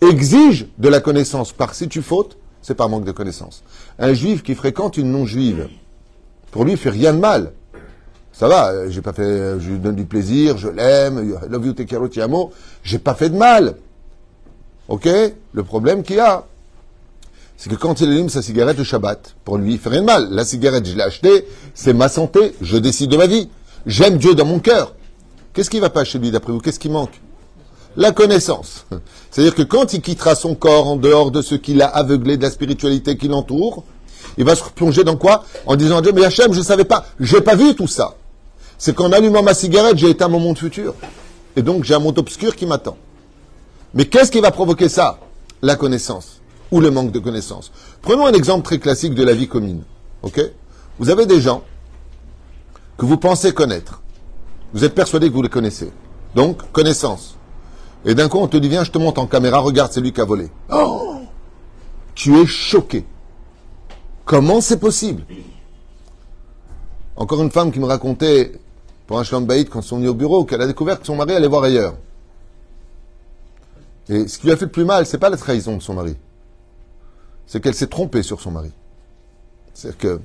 exigent 0.00 0.66
de 0.78 0.88
la 0.88 1.00
connaissance. 1.00 1.52
Par 1.52 1.74
si 1.74 1.88
tu 1.88 2.02
fautes, 2.02 2.36
c'est 2.62 2.74
par 2.74 2.88
manque 2.88 3.04
de 3.04 3.12
connaissance. 3.12 3.62
Un 3.98 4.14
juif 4.14 4.42
qui 4.42 4.54
fréquente 4.54 4.96
une 4.96 5.10
non-juive, 5.10 5.68
pour 6.50 6.64
lui, 6.64 6.72
il 6.72 6.78
fait 6.78 6.90
rien 6.90 7.12
de 7.12 7.18
mal. 7.18 7.52
Ça 8.32 8.48
va, 8.48 8.70
euh, 8.70 8.90
j'ai 8.90 9.00
pas 9.00 9.12
fait, 9.12 9.22
euh, 9.22 9.60
je 9.60 9.70
lui 9.70 9.78
donne 9.78 9.96
du 9.96 10.04
plaisir, 10.04 10.58
je 10.58 10.68
l'aime, 10.68 11.38
love 11.48 11.66
you, 11.66 11.72
take 11.72 11.88
care, 11.88 12.24
amo, 12.24 12.52
j'ai 12.82 12.98
pas 12.98 13.14
fait 13.14 13.30
de 13.30 13.36
mal. 13.36 13.76
Ok? 14.88 15.08
Le 15.52 15.62
problème 15.62 16.02
qu'il 16.02 16.16
y 16.16 16.20
a, 16.20 16.44
c'est 17.56 17.70
que 17.70 17.76
quand 17.76 18.00
il 18.00 18.10
allume 18.10 18.28
sa 18.28 18.42
cigarette 18.42 18.76
le 18.76 18.84
Shabbat, 18.84 19.36
pour 19.44 19.56
lui, 19.56 19.74
il 19.74 19.78
fait 19.78 19.88
rien 19.88 20.02
de 20.02 20.06
mal. 20.06 20.28
La 20.30 20.44
cigarette, 20.44 20.86
je 20.86 20.94
l'ai 20.94 21.02
achetée, 21.02 21.46
c'est 21.74 21.94
ma 21.94 22.08
santé, 22.08 22.54
je 22.60 22.76
décide 22.76 23.10
de 23.10 23.16
ma 23.16 23.26
vie. 23.26 23.48
J'aime 23.86 24.18
Dieu 24.18 24.34
dans 24.34 24.44
mon 24.44 24.58
cœur. 24.58 24.94
Qu'est-ce 25.54 25.70
qui 25.70 25.80
va 25.80 25.88
pas 25.88 26.04
chez 26.04 26.18
lui, 26.18 26.30
d'après 26.30 26.52
vous? 26.52 26.60
Qu'est-ce 26.60 26.78
qui 26.78 26.90
manque? 26.90 27.18
La 27.96 28.12
connaissance. 28.12 28.86
C'est-à-dire 29.30 29.54
que 29.54 29.62
quand 29.62 29.92
il 29.92 30.02
quittera 30.02 30.34
son 30.34 30.54
corps 30.54 30.86
en 30.86 30.96
dehors 30.96 31.30
de 31.30 31.42
ce 31.42 31.54
qu'il 31.54 31.82
a 31.82 31.86
aveuglé 31.86 32.36
de 32.36 32.42
la 32.42 32.50
spiritualité 32.50 33.16
qui 33.16 33.28
l'entoure, 33.28 33.84
il 34.38 34.44
va 34.44 34.54
se 34.54 34.64
replonger 34.64 35.02
dans 35.04 35.16
quoi? 35.16 35.44
En 35.66 35.76
disant 35.76 35.98
à 35.98 36.02
Dieu, 36.02 36.12
mais 36.14 36.24
Hachem, 36.24 36.52
je 36.52 36.58
ne 36.58 36.64
savais 36.64 36.84
pas, 36.84 37.06
j'ai 37.20 37.40
pas 37.40 37.54
vu 37.54 37.74
tout 37.74 37.88
ça 37.88 38.14
c'est 38.78 38.94
qu'en 38.94 39.12
allumant 39.12 39.42
ma 39.42 39.54
cigarette, 39.54 39.96
j'ai 39.96 40.10
éteint 40.10 40.28
mon 40.28 40.40
monde 40.40 40.58
futur. 40.58 40.94
Et 41.56 41.62
donc 41.62 41.84
j'ai 41.84 41.94
un 41.94 41.98
monde 41.98 42.18
obscur 42.18 42.54
qui 42.56 42.66
m'attend. 42.66 42.96
Mais 43.94 44.06
qu'est-ce 44.06 44.30
qui 44.30 44.40
va 44.40 44.50
provoquer 44.50 44.88
ça? 44.88 45.18
La 45.62 45.76
connaissance 45.76 46.40
ou 46.70 46.80
le 46.80 46.90
manque 46.90 47.12
de 47.12 47.18
connaissance. 47.18 47.70
Prenons 48.02 48.26
un 48.26 48.32
exemple 48.32 48.64
très 48.64 48.78
classique 48.78 49.14
de 49.14 49.22
la 49.22 49.32
vie 49.32 49.48
commune. 49.48 49.82
Vous 50.98 51.10
avez 51.10 51.24
des 51.24 51.40
gens 51.40 51.62
que 52.98 53.06
vous 53.06 53.16
pensez 53.16 53.54
connaître. 53.54 54.02
Vous 54.74 54.84
êtes 54.84 54.94
persuadé 54.94 55.28
que 55.28 55.34
vous 55.34 55.42
les 55.42 55.48
connaissez. 55.48 55.90
Donc, 56.34 56.60
connaissance. 56.72 57.35
Et 58.08 58.14
d'un 58.14 58.28
coup, 58.28 58.38
on 58.38 58.46
te 58.46 58.56
dit, 58.56 58.68
viens, 58.68 58.84
je 58.84 58.92
te 58.92 58.98
monte 58.98 59.18
en 59.18 59.26
caméra, 59.26 59.58
regarde, 59.58 59.90
c'est 59.92 60.00
lui 60.00 60.12
qui 60.12 60.20
a 60.20 60.24
volé. 60.24 60.48
Oh 60.72 61.22
Tu 62.14 62.38
es 62.38 62.46
choqué. 62.46 63.04
Comment 64.24 64.60
c'est 64.60 64.78
possible? 64.78 65.24
Encore 67.16 67.42
une 67.42 67.50
femme 67.50 67.72
qui 67.72 67.80
me 67.80 67.86
racontait 67.86 68.52
pour 69.08 69.18
un 69.18 69.24
shalom 69.24 69.44
baïd 69.44 69.68
quand 69.68 69.80
ils 69.80 69.86
sont 69.86 69.96
venus 69.96 70.10
au 70.10 70.14
bureau, 70.14 70.44
qu'elle 70.44 70.62
a 70.62 70.68
découvert 70.68 71.00
que 71.00 71.06
son 71.06 71.16
mari 71.16 71.34
allait 71.34 71.48
voir 71.48 71.64
ailleurs. 71.64 71.94
Et 74.08 74.28
ce 74.28 74.38
qui 74.38 74.46
lui 74.46 74.52
a 74.52 74.56
fait 74.56 74.66
le 74.66 74.70
plus 74.70 74.84
mal, 74.84 75.04
c'est 75.04 75.18
pas 75.18 75.30
la 75.30 75.36
trahison 75.36 75.76
de 75.76 75.82
son 75.82 75.94
mari. 75.94 76.16
C'est 77.48 77.60
qu'elle 77.60 77.74
s'est 77.74 77.88
trompée 77.88 78.22
sur 78.22 78.40
son 78.40 78.52
mari. 78.52 78.70
C'est 79.74 79.98
que 79.98 80.20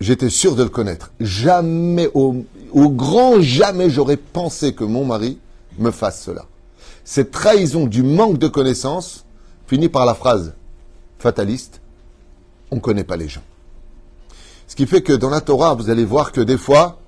j'étais 0.00 0.28
sûr 0.28 0.54
de 0.54 0.64
le 0.64 0.68
connaître. 0.68 1.12
Jamais, 1.18 2.10
au 2.12 2.44
grand 2.74 3.40
jamais, 3.40 3.88
j'aurais 3.88 4.18
pensé 4.18 4.74
que 4.74 4.84
mon 4.84 5.06
mari 5.06 5.38
me 5.78 5.90
fasse 5.90 6.22
cela. 6.22 6.44
Cette 7.10 7.30
trahison 7.30 7.86
du 7.86 8.02
manque 8.02 8.36
de 8.36 8.48
connaissance 8.48 9.24
finit 9.66 9.88
par 9.88 10.04
la 10.04 10.12
phrase 10.12 10.52
fataliste 11.18 11.80
on 12.70 12.76
ne 12.76 12.80
connaît 12.82 13.02
pas 13.02 13.16
les 13.16 13.28
gens. 13.28 13.40
Ce 14.66 14.76
qui 14.76 14.86
fait 14.86 15.00
que 15.00 15.14
dans 15.14 15.30
la 15.30 15.40
Torah, 15.40 15.72
vous 15.72 15.88
allez 15.88 16.04
voir 16.04 16.32
que 16.32 16.42
des 16.42 16.58
fois, 16.58 16.98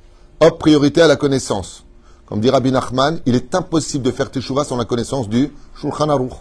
Hop, 0.40 0.59
priorité 0.59 1.02
à 1.02 1.07
la 1.07 1.16
connaissance. 1.16 1.85
Comme 2.25 2.40
dit 2.40 2.49
Rabbi 2.49 2.73
Nachman, 2.73 3.21
il 3.26 3.35
est 3.35 3.54
impossible 3.54 4.02
de 4.02 4.11
faire 4.11 4.30
teshuva 4.30 4.64
sans 4.64 4.78
la 4.78 4.87
connaissance 4.87 5.28
du 5.28 5.52
Shulchan 5.78 6.09
Aruch. 6.09 6.33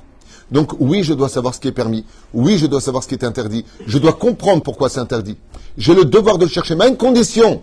Donc 0.52 0.72
oui, 0.80 1.04
je 1.04 1.14
dois 1.14 1.28
savoir 1.28 1.54
ce 1.54 1.60
qui 1.60 1.68
est 1.68 1.74
permis. 1.74 2.06
Oui, 2.34 2.58
je 2.58 2.66
dois 2.66 2.80
savoir 2.80 3.04
ce 3.04 3.10
qui 3.10 3.16
est 3.16 3.26
interdit. 3.26 3.66
Je 3.86 3.98
dois 3.98 4.14
comprendre 4.14 4.64
pourquoi 4.64 4.88
c'est 4.88 5.02
interdit. 5.02 5.36
J'ai 5.78 5.96
le 5.96 6.06
devoir 6.06 6.38
de 6.38 6.46
le 6.46 6.50
chercher, 6.50 6.76
mais 6.76 6.88
une 6.88 6.96
condition 6.96 7.62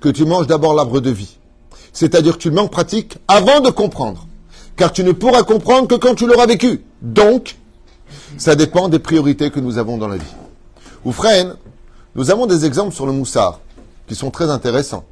que 0.00 0.08
tu 0.08 0.24
manges 0.24 0.46
d'abord 0.46 0.72
l'arbre 0.72 1.00
de 1.00 1.10
vie. 1.10 1.36
C'est-à-dire 1.92 2.38
que 2.38 2.42
tu 2.42 2.48
le 2.48 2.54
manques 2.54 2.72
pratique 2.72 3.18
avant 3.28 3.60
de 3.60 3.68
comprendre. 3.68 4.26
Car 4.80 4.92
tu 4.92 5.04
ne 5.04 5.12
pourras 5.12 5.42
comprendre 5.42 5.88
que 5.88 5.94
quand 5.94 6.14
tu 6.14 6.26
l'auras 6.26 6.46
vécu. 6.46 6.80
Donc, 7.02 7.58
ça 8.38 8.56
dépend 8.56 8.88
des 8.88 8.98
priorités 8.98 9.50
que 9.50 9.60
nous 9.60 9.76
avons 9.76 9.98
dans 9.98 10.08
la 10.08 10.16
vie. 10.16 10.34
Oufren, 11.04 11.54
nous 12.14 12.30
avons 12.30 12.46
des 12.46 12.64
exemples 12.64 12.94
sur 12.94 13.04
le 13.04 13.12
moussard 13.12 13.60
qui 14.08 14.14
sont 14.14 14.30
très 14.30 14.48
intéressants. 14.48 15.04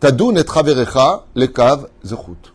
Tadoun 0.00 0.36
et 0.36 0.42
traverecha 0.42 1.24
le 1.36 1.46
kav 1.46 1.86
zechut. 2.02 2.52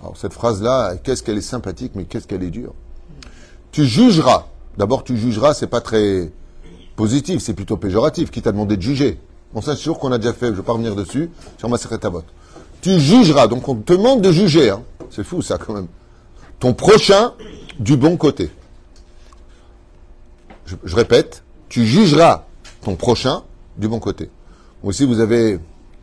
Alors 0.00 0.16
cette 0.16 0.32
phrase-là, 0.32 0.96
qu'est-ce 0.96 1.22
qu'elle 1.22 1.36
est 1.36 1.42
sympathique, 1.42 1.92
mais 1.96 2.04
qu'est-ce 2.04 2.26
qu'elle 2.26 2.42
est 2.42 2.50
dure. 2.50 2.72
Tu 3.72 3.84
jugeras. 3.84 4.46
D'abord, 4.78 5.04
tu 5.04 5.18
jugeras, 5.18 5.52
c'est 5.52 5.66
pas 5.66 5.82
très 5.82 6.32
positif, 6.96 7.42
c'est 7.42 7.52
plutôt 7.52 7.76
péjoratif. 7.76 8.30
Qui 8.30 8.40
t'a 8.40 8.52
demandé 8.52 8.78
de 8.78 8.82
juger? 8.82 9.20
C'est 9.60 9.76
sûr 9.76 9.98
qu'on 9.98 10.12
a 10.12 10.16
déjà 10.16 10.32
fait, 10.32 10.46
je 10.46 10.52
ne 10.52 10.56
vais 10.56 10.62
pas 10.62 10.72
revenir 10.72 10.96
dessus, 10.96 11.28
sur 11.58 11.68
ma 11.68 11.76
vote. 11.76 12.24
Tu 12.80 13.00
jugeras, 13.00 13.46
donc 13.48 13.68
on 13.68 13.74
te 13.74 13.92
demande 13.92 14.22
de 14.22 14.32
juger. 14.32 14.70
Hein. 14.70 14.82
C'est 15.10 15.24
fou, 15.24 15.42
ça, 15.42 15.58
quand 15.58 15.74
même. 15.74 15.88
Ton 16.58 16.74
prochain 16.74 17.32
du 17.78 17.96
bon 17.96 18.16
côté. 18.16 18.50
Je, 20.66 20.96
répète, 20.96 21.42
tu 21.68 21.86
jugeras 21.86 22.44
ton 22.82 22.96
prochain 22.96 23.42
du 23.76 23.88
bon 23.88 24.00
côté. 24.00 24.30
Ou 24.82 24.92
si 24.92 25.04
vous 25.04 25.20
avez 25.20 25.58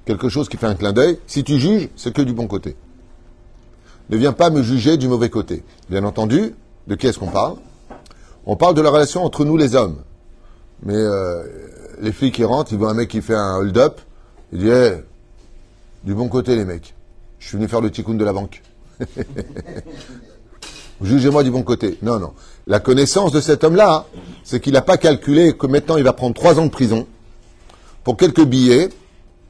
quelque 0.06 0.30
chose 0.30 0.48
qui 0.48 0.58
fait 0.58 0.68
un 0.68 0.76
clin 0.76 0.94
d'œil, 0.94 1.20
si 1.28 1.44
tu 1.44 1.60
juges, 1.60 1.90
c'est 1.96 2.14
que 2.14 2.22
du 2.22 2.34
bon 2.34 2.48
côté. 2.48 2.76
Ne 4.10 4.18
viens 4.18 4.34
pas 4.34 4.50
me 4.50 4.62
juger 4.62 4.98
du 4.98 5.08
mauvais 5.08 5.30
côté. 5.30 5.64
Bien 5.90 6.04
entendu, 6.04 6.56
de 6.88 6.96
qui 6.96 7.08
est-ce 7.08 7.20
qu'on 7.20 7.28
parle? 7.28 7.56
On 8.46 8.56
parle 8.56 8.76
de 8.76 8.82
la 8.82 8.90
relation 8.90 9.24
entre 9.24 9.46
nous 9.46 9.58
les 9.58 9.76
hommes. 9.76 10.02
Mais 10.84 10.96
euh, 10.96 11.44
les 12.02 12.12
filles 12.12 12.32
qui 12.32 12.44
rentrent, 12.44 12.74
ils 12.74 12.78
voient 12.78 12.92
un 12.92 12.96
mec 12.96 13.10
qui 13.10 13.22
fait 13.22 13.36
un 13.36 13.56
hold-up, 13.56 14.02
ils 14.52 14.60
disent 14.60 14.70
hey, 14.70 15.04
du 16.04 16.14
bon 16.14 16.28
côté 16.28 16.56
les 16.56 16.66
mecs, 16.66 16.96
je 17.40 17.48
suis 17.48 17.58
venu 17.58 17.68
faire 17.68 17.82
le 17.82 17.92
tikkun 17.92 18.16
de 18.16 18.26
la 18.26 18.34
banque. 18.34 18.62
Jugez-moi 21.02 21.44
du 21.44 21.52
bon 21.52 21.64
côté. 21.64 21.98
Non, 22.02 22.20
non. 22.20 22.34
La 22.68 22.80
connaissance 22.80 23.32
de 23.32 23.42
cet 23.42 23.64
homme-là, 23.64 23.94
hein, 23.94 24.20
c'est 24.44 24.60
qu'il 24.60 24.74
n'a 24.74 24.82
pas 24.82 24.98
calculé 24.98 25.54
que 25.54 25.68
maintenant 25.68 25.98
il 25.98 26.04
va 26.04 26.14
prendre 26.14 26.34
trois 26.34 26.60
ans 26.60 26.66
de 26.66 26.72
prison 26.72 27.08
pour 28.04 28.16
quelques 28.18 28.46
billets. 28.46 28.90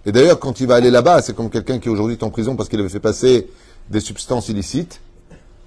Et 0.05 0.11
d'ailleurs, 0.11 0.39
quand 0.39 0.59
il 0.59 0.67
va 0.67 0.75
aller 0.75 0.91
là-bas, 0.91 1.21
c'est 1.21 1.35
comme 1.35 1.49
quelqu'un 1.49 1.79
qui 1.79 1.89
aujourd'hui 1.89 2.15
est 2.15 2.23
en 2.23 2.29
prison 2.29 2.55
parce 2.55 2.69
qu'il 2.69 2.79
avait 2.79 2.89
fait 2.89 2.99
passer 2.99 3.49
des 3.89 3.99
substances 3.99 4.49
illicites. 4.49 5.01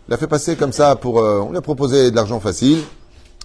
Il 0.08 0.14
a 0.14 0.16
fait 0.16 0.26
passer 0.26 0.56
comme 0.56 0.72
ça 0.72 0.96
pour. 0.96 1.20
Euh, 1.20 1.40
on 1.40 1.50
lui 1.50 1.58
a 1.58 1.62
proposé 1.62 2.10
de 2.10 2.16
l'argent 2.16 2.40
facile. 2.40 2.78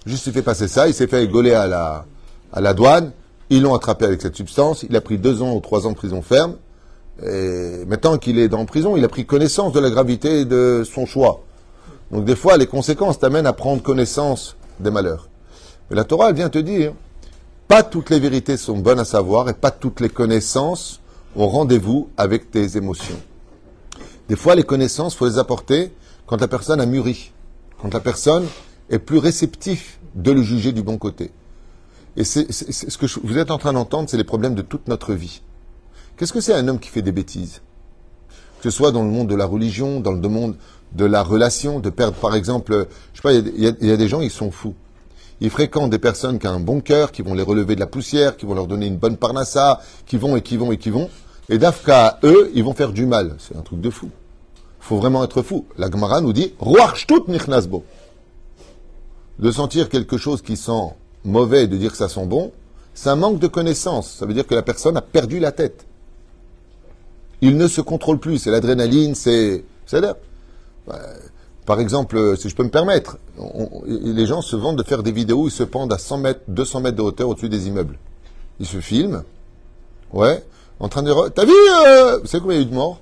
Juste 0.06 0.26
il 0.26 0.32
fait 0.32 0.42
passer 0.42 0.68
ça. 0.68 0.88
Il 0.88 0.94
s'est 0.94 1.06
fait 1.06 1.26
gauler 1.28 1.52
à 1.52 1.66
la, 1.66 2.04
à 2.52 2.60
la 2.60 2.74
douane. 2.74 3.12
Ils 3.50 3.62
l'ont 3.62 3.74
attrapé 3.74 4.04
avec 4.04 4.20
cette 4.20 4.36
substance. 4.36 4.84
Il 4.88 4.96
a 4.96 5.00
pris 5.00 5.18
deux 5.18 5.42
ans 5.42 5.54
ou 5.54 5.60
trois 5.60 5.86
ans 5.86 5.90
de 5.90 5.96
prison 5.96 6.22
ferme. 6.22 6.56
Et 7.24 7.84
maintenant 7.86 8.16
qu'il 8.18 8.38
est 8.38 8.48
dans 8.48 8.64
prison, 8.64 8.96
il 8.96 9.04
a 9.04 9.08
pris 9.08 9.26
connaissance 9.26 9.72
de 9.72 9.80
la 9.80 9.90
gravité 9.90 10.44
de 10.44 10.82
son 10.84 11.06
choix. 11.06 11.42
Donc 12.10 12.24
des 12.24 12.36
fois, 12.36 12.56
les 12.56 12.66
conséquences 12.66 13.18
t'amènent 13.18 13.46
à 13.46 13.52
prendre 13.52 13.82
connaissance 13.82 14.56
des 14.80 14.90
malheurs. 14.90 15.28
Mais 15.90 15.96
la 15.96 16.04
Torah, 16.04 16.32
vient 16.32 16.48
te 16.48 16.58
dire, 16.58 16.94
pas 17.68 17.82
toutes 17.82 18.10
les 18.10 18.20
vérités 18.20 18.56
sont 18.56 18.78
bonnes 18.78 18.98
à 18.98 19.04
savoir 19.04 19.48
et 19.48 19.54
pas 19.54 19.70
toutes 19.70 20.00
les 20.00 20.08
connaissances 20.08 21.00
ont 21.36 21.48
rendez-vous 21.48 22.08
avec 22.16 22.50
tes 22.50 22.76
émotions. 22.76 23.18
Des 24.28 24.36
fois, 24.36 24.54
les 24.54 24.62
connaissances, 24.62 25.14
faut 25.14 25.26
les 25.26 25.38
apporter 25.38 25.92
quand 26.26 26.40
la 26.40 26.48
personne 26.48 26.80
a 26.80 26.86
mûri, 26.86 27.32
quand 27.80 27.92
la 27.92 28.00
personne 28.00 28.46
est 28.90 28.98
plus 28.98 29.18
réceptive 29.18 29.96
de 30.14 30.32
le 30.32 30.42
juger 30.42 30.72
du 30.72 30.82
bon 30.82 30.98
côté. 30.98 31.30
Et 32.16 32.24
ce 32.24 32.98
que 32.98 33.06
vous 33.26 33.38
êtes 33.38 33.50
en 33.50 33.58
train 33.58 33.72
d'entendre, 33.72 34.08
c'est 34.10 34.18
les 34.18 34.24
problèmes 34.24 34.54
de 34.54 34.62
toute 34.62 34.88
notre 34.88 35.14
vie. 35.14 35.42
Qu'est-ce 36.16 36.32
que 36.32 36.40
c'est 36.40 36.54
un 36.54 36.68
homme 36.68 36.78
qui 36.78 36.88
fait 36.88 37.02
des 37.02 37.12
bêtises? 37.12 37.62
Que 38.60 38.70
ce 38.70 38.76
soit 38.76 38.92
dans 38.92 39.02
le 39.02 39.10
monde 39.10 39.28
de 39.28 39.34
la 39.34 39.46
religion, 39.46 40.00
dans 40.00 40.12
le 40.12 40.28
monde 40.28 40.56
de 40.94 41.04
la 41.04 41.22
relation, 41.22 41.80
de 41.80 41.90
perdre, 41.90 42.16
par 42.16 42.34
exemple, 42.34 42.86
je 43.12 43.16
sais 43.16 43.22
pas, 43.22 43.32
il 43.32 43.58
y, 43.58 43.90
a 43.90 43.96
des 43.96 44.08
gens, 44.08 44.20
ils 44.20 44.30
sont 44.30 44.50
fous. 44.50 44.74
Ils 45.40 45.50
fréquentent 45.50 45.90
des 45.90 45.98
personnes 45.98 46.38
qui 46.38 46.46
ont 46.46 46.50
un 46.50 46.60
bon 46.60 46.80
cœur, 46.80 47.10
qui 47.10 47.22
vont 47.22 47.34
les 47.34 47.42
relever 47.42 47.74
de 47.74 47.80
la 47.80 47.86
poussière, 47.86 48.36
qui 48.36 48.46
vont 48.46 48.54
leur 48.54 48.66
donner 48.66 48.86
une 48.86 48.98
bonne 48.98 49.16
parnassa, 49.16 49.80
qui 50.06 50.16
vont 50.16 50.36
et 50.36 50.42
qui 50.42 50.56
vont 50.56 50.70
et 50.70 50.76
qui 50.76 50.90
vont. 50.90 51.10
Et 51.48 51.58
d'Afka, 51.58 52.20
eux, 52.22 52.50
ils 52.54 52.62
vont 52.62 52.74
faire 52.74 52.92
du 52.92 53.06
mal. 53.06 53.34
C'est 53.38 53.56
un 53.56 53.62
truc 53.62 53.80
de 53.80 53.90
fou. 53.90 54.10
Il 54.80 54.84
faut 54.84 54.98
vraiment 54.98 55.24
être 55.24 55.42
fou. 55.42 55.66
La 55.78 55.90
Gemara 55.90 56.20
nous 56.20 56.32
dit, 56.32 56.54
tout 57.08 57.24
nichnasbo. 57.26 57.84
De 59.38 59.50
sentir 59.50 59.88
quelque 59.88 60.18
chose 60.18 60.42
qui 60.42 60.56
sent 60.56 60.92
mauvais 61.24 61.66
de 61.66 61.76
dire 61.76 61.90
que 61.90 61.96
ça 61.96 62.08
sent 62.08 62.26
bon, 62.26 62.52
c'est 62.94 63.08
un 63.08 63.16
manque 63.16 63.38
de 63.38 63.46
connaissance. 63.46 64.10
Ça 64.18 64.26
veut 64.26 64.34
dire 64.34 64.46
que 64.46 64.54
la 64.54 64.62
personne 64.62 64.96
a 64.96 65.02
perdu 65.02 65.40
la 65.40 65.52
tête. 65.52 65.86
Il 67.42 67.58
ne 67.58 67.68
se 67.68 67.80
contrôle 67.80 68.18
plus. 68.18 68.38
C'est 68.38 68.50
l'adrénaline, 68.50 69.14
c'est. 69.14 69.64
cest 69.84 70.02
à 70.02 70.16
par 71.64 71.78
exemple, 71.78 72.36
si 72.36 72.48
je 72.48 72.56
peux 72.56 72.64
me 72.64 72.70
permettre, 72.70 73.18
les 73.86 74.26
gens 74.26 74.42
se 74.42 74.56
vendent 74.56 74.78
de 74.78 74.82
faire 74.82 75.02
des 75.04 75.12
vidéos 75.12 75.42
où 75.42 75.46
ils 75.46 75.52
se 75.52 75.62
pendent 75.62 75.92
à 75.92 75.98
100 75.98 76.18
mètres, 76.18 76.40
200 76.48 76.80
mètres 76.80 76.96
de 76.96 77.02
hauteur 77.02 77.28
au-dessus 77.28 77.48
des 77.48 77.68
immeubles. 77.68 77.98
Ils 78.58 78.66
se 78.66 78.80
filment, 78.80 79.22
ouais, 80.12 80.44
en 80.80 80.88
train 80.88 81.02
de 81.02 81.28
T'as 81.28 81.44
vu 81.44 81.52
euh... 81.86 82.18
Vous 82.18 82.26
savez 82.26 82.40
combien 82.40 82.56
il 82.56 82.62
y 82.62 82.64
a 82.64 82.66
eu 82.66 82.70
de 82.70 82.74
morts? 82.74 83.00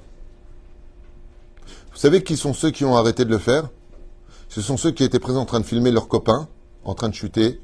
Vous 1.92 1.98
savez 1.98 2.22
qui 2.22 2.36
sont 2.36 2.52
ceux 2.52 2.70
qui 2.70 2.84
ont 2.84 2.96
arrêté 2.96 3.24
de 3.24 3.30
le 3.30 3.38
faire? 3.38 3.70
Ce 4.50 4.60
sont 4.60 4.76
ceux 4.76 4.90
qui 4.90 5.04
étaient 5.04 5.18
présents 5.18 5.40
en 5.40 5.46
train 5.46 5.60
de 5.60 5.66
filmer 5.66 5.90
leurs 5.90 6.08
copains, 6.08 6.46
en 6.84 6.94
train 6.94 7.08
de 7.08 7.14
chuter, 7.14 7.60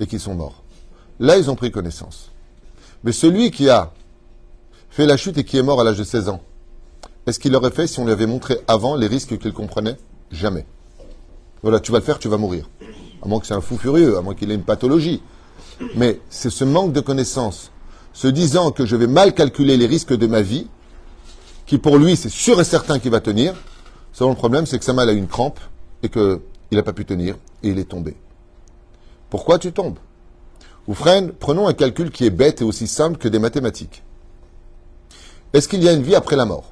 et 0.00 0.06
qui 0.06 0.18
sont 0.18 0.34
morts. 0.34 0.64
Là, 1.20 1.36
ils 1.38 1.50
ont 1.50 1.56
pris 1.56 1.70
connaissance. 1.70 2.30
Mais 3.04 3.12
celui 3.12 3.50
qui 3.52 3.68
a 3.68 3.92
la 5.06 5.16
chute 5.16 5.38
et 5.38 5.44
qui 5.44 5.56
est 5.58 5.62
mort 5.62 5.80
à 5.80 5.84
l'âge 5.84 5.98
de 5.98 6.04
16 6.04 6.28
ans, 6.28 6.40
est-ce 7.26 7.38
qu'il 7.38 7.52
l'aurait 7.52 7.70
fait 7.70 7.86
si 7.86 8.00
on 8.00 8.04
lui 8.04 8.12
avait 8.12 8.26
montré 8.26 8.58
avant 8.66 8.96
les 8.96 9.06
risques 9.06 9.38
qu'il 9.38 9.52
comprenait? 9.52 9.96
Jamais. 10.30 10.66
Voilà, 11.62 11.80
tu 11.80 11.92
vas 11.92 11.98
le 11.98 12.04
faire, 12.04 12.18
tu 12.18 12.28
vas 12.28 12.38
mourir. 12.38 12.68
À 13.22 13.28
moins 13.28 13.40
que 13.40 13.46
c'est 13.46 13.54
un 13.54 13.60
fou 13.60 13.76
furieux, 13.76 14.16
à 14.16 14.22
moins 14.22 14.34
qu'il 14.34 14.50
ait 14.50 14.54
une 14.54 14.62
pathologie. 14.62 15.22
Mais 15.96 16.18
c'est 16.30 16.50
ce 16.50 16.64
manque 16.64 16.92
de 16.92 17.00
connaissance, 17.00 17.70
se 18.12 18.28
disant 18.28 18.70
que 18.70 18.86
je 18.86 18.96
vais 18.96 19.06
mal 19.06 19.34
calculer 19.34 19.76
les 19.76 19.86
risques 19.86 20.16
de 20.16 20.26
ma 20.26 20.42
vie, 20.42 20.68
qui 21.66 21.78
pour 21.78 21.98
lui, 21.98 22.16
c'est 22.16 22.30
sûr 22.30 22.60
et 22.60 22.64
certain 22.64 22.98
qu'il 22.98 23.10
va 23.10 23.20
tenir. 23.20 23.54
Seulement 24.12 24.32
le 24.32 24.38
problème, 24.38 24.66
c'est 24.66 24.78
que 24.78 24.84
sa 24.84 24.92
mal 24.92 25.08
a 25.08 25.12
une 25.12 25.28
crampe 25.28 25.60
et 26.02 26.08
qu'il 26.08 26.40
n'a 26.72 26.82
pas 26.82 26.92
pu 26.92 27.04
tenir 27.04 27.36
et 27.62 27.68
il 27.68 27.78
est 27.78 27.84
tombé. 27.84 28.16
Pourquoi 29.28 29.58
tu 29.58 29.72
tombes? 29.72 29.98
Ou 30.88 30.94
prenons 30.94 31.68
un 31.68 31.74
calcul 31.74 32.10
qui 32.10 32.24
est 32.24 32.30
bête 32.30 32.62
et 32.62 32.64
aussi 32.64 32.86
simple 32.88 33.18
que 33.18 33.28
des 33.28 33.38
mathématiques. 33.38 34.02
Est-ce 35.52 35.68
qu'il 35.68 35.82
y 35.82 35.88
a 35.88 35.92
une 35.92 36.02
vie 36.02 36.14
après 36.14 36.36
la 36.36 36.44
mort? 36.44 36.70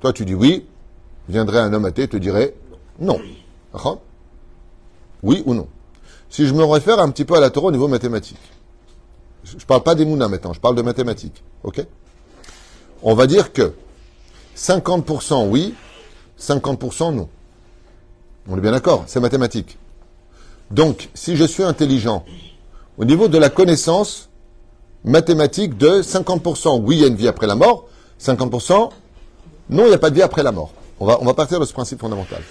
Toi, 0.00 0.12
tu 0.12 0.24
dis 0.24 0.34
oui. 0.34 0.66
Viendrait 1.28 1.58
un 1.58 1.72
homme 1.72 1.84
athée 1.84 2.04
et 2.04 2.08
te 2.08 2.16
dirait 2.16 2.54
non. 3.00 3.20
Oui 5.22 5.42
ou 5.44 5.54
non? 5.54 5.68
Si 6.30 6.46
je 6.46 6.54
me 6.54 6.64
réfère 6.64 6.98
un 7.00 7.10
petit 7.10 7.24
peu 7.24 7.34
à 7.34 7.40
la 7.40 7.50
Torah 7.50 7.66
au 7.68 7.70
niveau 7.72 7.88
mathématique, 7.88 8.38
je 9.44 9.56
ne 9.56 9.60
parle 9.60 9.82
pas 9.82 9.94
des 9.94 10.04
Mouna 10.04 10.28
maintenant, 10.28 10.52
je 10.52 10.60
parle 10.60 10.74
de 10.74 10.82
mathématiques. 10.82 11.42
Ok? 11.62 11.84
On 13.02 13.14
va 13.14 13.26
dire 13.26 13.52
que 13.52 13.74
50% 14.56 15.48
oui, 15.48 15.74
50% 16.40 17.14
non. 17.14 17.28
On 18.48 18.56
est 18.56 18.60
bien 18.60 18.72
d'accord, 18.72 19.04
c'est 19.06 19.20
mathématique. 19.20 19.78
Donc, 20.70 21.08
si 21.14 21.36
je 21.36 21.44
suis 21.44 21.62
intelligent, 21.62 22.24
au 22.96 23.04
niveau 23.04 23.28
de 23.28 23.38
la 23.38 23.50
connaissance 23.50 24.27
mathématique 25.04 25.76
de 25.78 26.02
50%, 26.02 26.82
oui, 26.82 26.96
il 26.96 27.00
y 27.00 27.04
a 27.04 27.08
une 27.08 27.16
vie 27.16 27.28
après 27.28 27.46
la 27.46 27.54
mort, 27.54 27.86
50%, 28.20 28.90
non, 29.70 29.84
il 29.84 29.88
n'y 29.88 29.94
a 29.94 29.98
pas 29.98 30.10
de 30.10 30.14
vie 30.14 30.22
après 30.22 30.42
la 30.42 30.52
mort. 30.52 30.72
On 31.00 31.06
va, 31.06 31.18
on 31.20 31.24
va 31.24 31.34
partir 31.34 31.60
de 31.60 31.64
ce 31.64 31.72
principe 31.72 32.00
fondamental. 32.00 32.42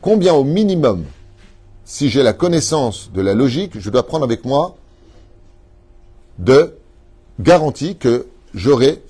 Combien 0.00 0.34
au 0.34 0.44
minimum, 0.44 1.04
si 1.84 2.08
j'ai 2.08 2.22
la 2.22 2.32
connaissance 2.32 3.10
de 3.12 3.20
la 3.20 3.34
logique, 3.34 3.78
je 3.78 3.90
dois 3.90 4.06
prendre 4.06 4.24
avec 4.24 4.44
moi 4.44 4.76
de 6.38 6.76
garantie 7.40 7.96
que 7.96 8.26
j'aurai 8.54 9.02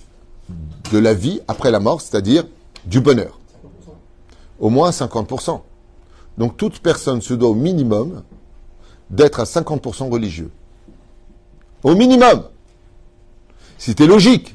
de 0.92 0.98
la 0.98 1.14
vie 1.14 1.40
après 1.48 1.70
la 1.70 1.80
mort, 1.80 2.00
c'est-à-dire 2.00 2.44
du 2.84 3.00
bonheur. 3.00 3.38
Au 4.60 4.70
moins 4.70 4.90
50%. 4.90 5.60
Donc 6.38 6.56
toute 6.56 6.80
personne 6.80 7.20
se 7.20 7.34
doit 7.34 7.48
au 7.48 7.54
minimum 7.54 8.22
d'être 9.10 9.40
à 9.40 9.44
50% 9.44 10.10
religieux. 10.10 10.50
Au 11.82 11.94
minimum. 11.94 12.44
Si 13.78 13.94
tu 13.94 14.06
logique. 14.06 14.54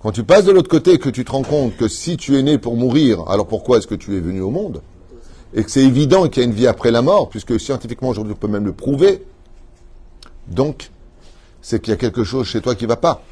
Quand 0.00 0.12
tu 0.12 0.24
passes 0.24 0.44
de 0.44 0.52
l'autre 0.52 0.68
côté 0.68 0.94
et 0.94 0.98
que 0.98 1.08
tu 1.08 1.24
te 1.24 1.32
rends 1.32 1.42
compte 1.42 1.76
que 1.76 1.88
si 1.88 2.16
tu 2.16 2.36
es 2.36 2.42
né 2.42 2.58
pour 2.58 2.76
mourir, 2.76 3.24
alors 3.28 3.46
pourquoi 3.46 3.78
est-ce 3.78 3.86
que 3.86 3.94
tu 3.94 4.16
es 4.16 4.20
venu 4.20 4.42
au 4.42 4.50
monde? 4.50 4.82
Et 5.54 5.64
que 5.64 5.70
c'est 5.70 5.84
évident 5.84 6.28
qu'il 6.28 6.42
y 6.42 6.46
a 6.46 6.48
une 6.48 6.54
vie 6.54 6.66
après 6.66 6.90
la 6.90 7.00
mort, 7.00 7.30
puisque 7.30 7.58
scientifiquement 7.58 8.10
aujourd'hui 8.10 8.34
on 8.34 8.36
peut 8.36 8.48
même 8.48 8.66
le 8.66 8.72
prouver. 8.72 9.24
Donc, 10.48 10.90
c'est 11.62 11.80
qu'il 11.80 11.92
y 11.92 11.94
a 11.94 11.96
quelque 11.96 12.24
chose 12.24 12.46
chez 12.46 12.60
toi 12.60 12.74
qui 12.74 12.84
ne 12.84 12.88
va 12.88 12.96
pas. 12.96 13.22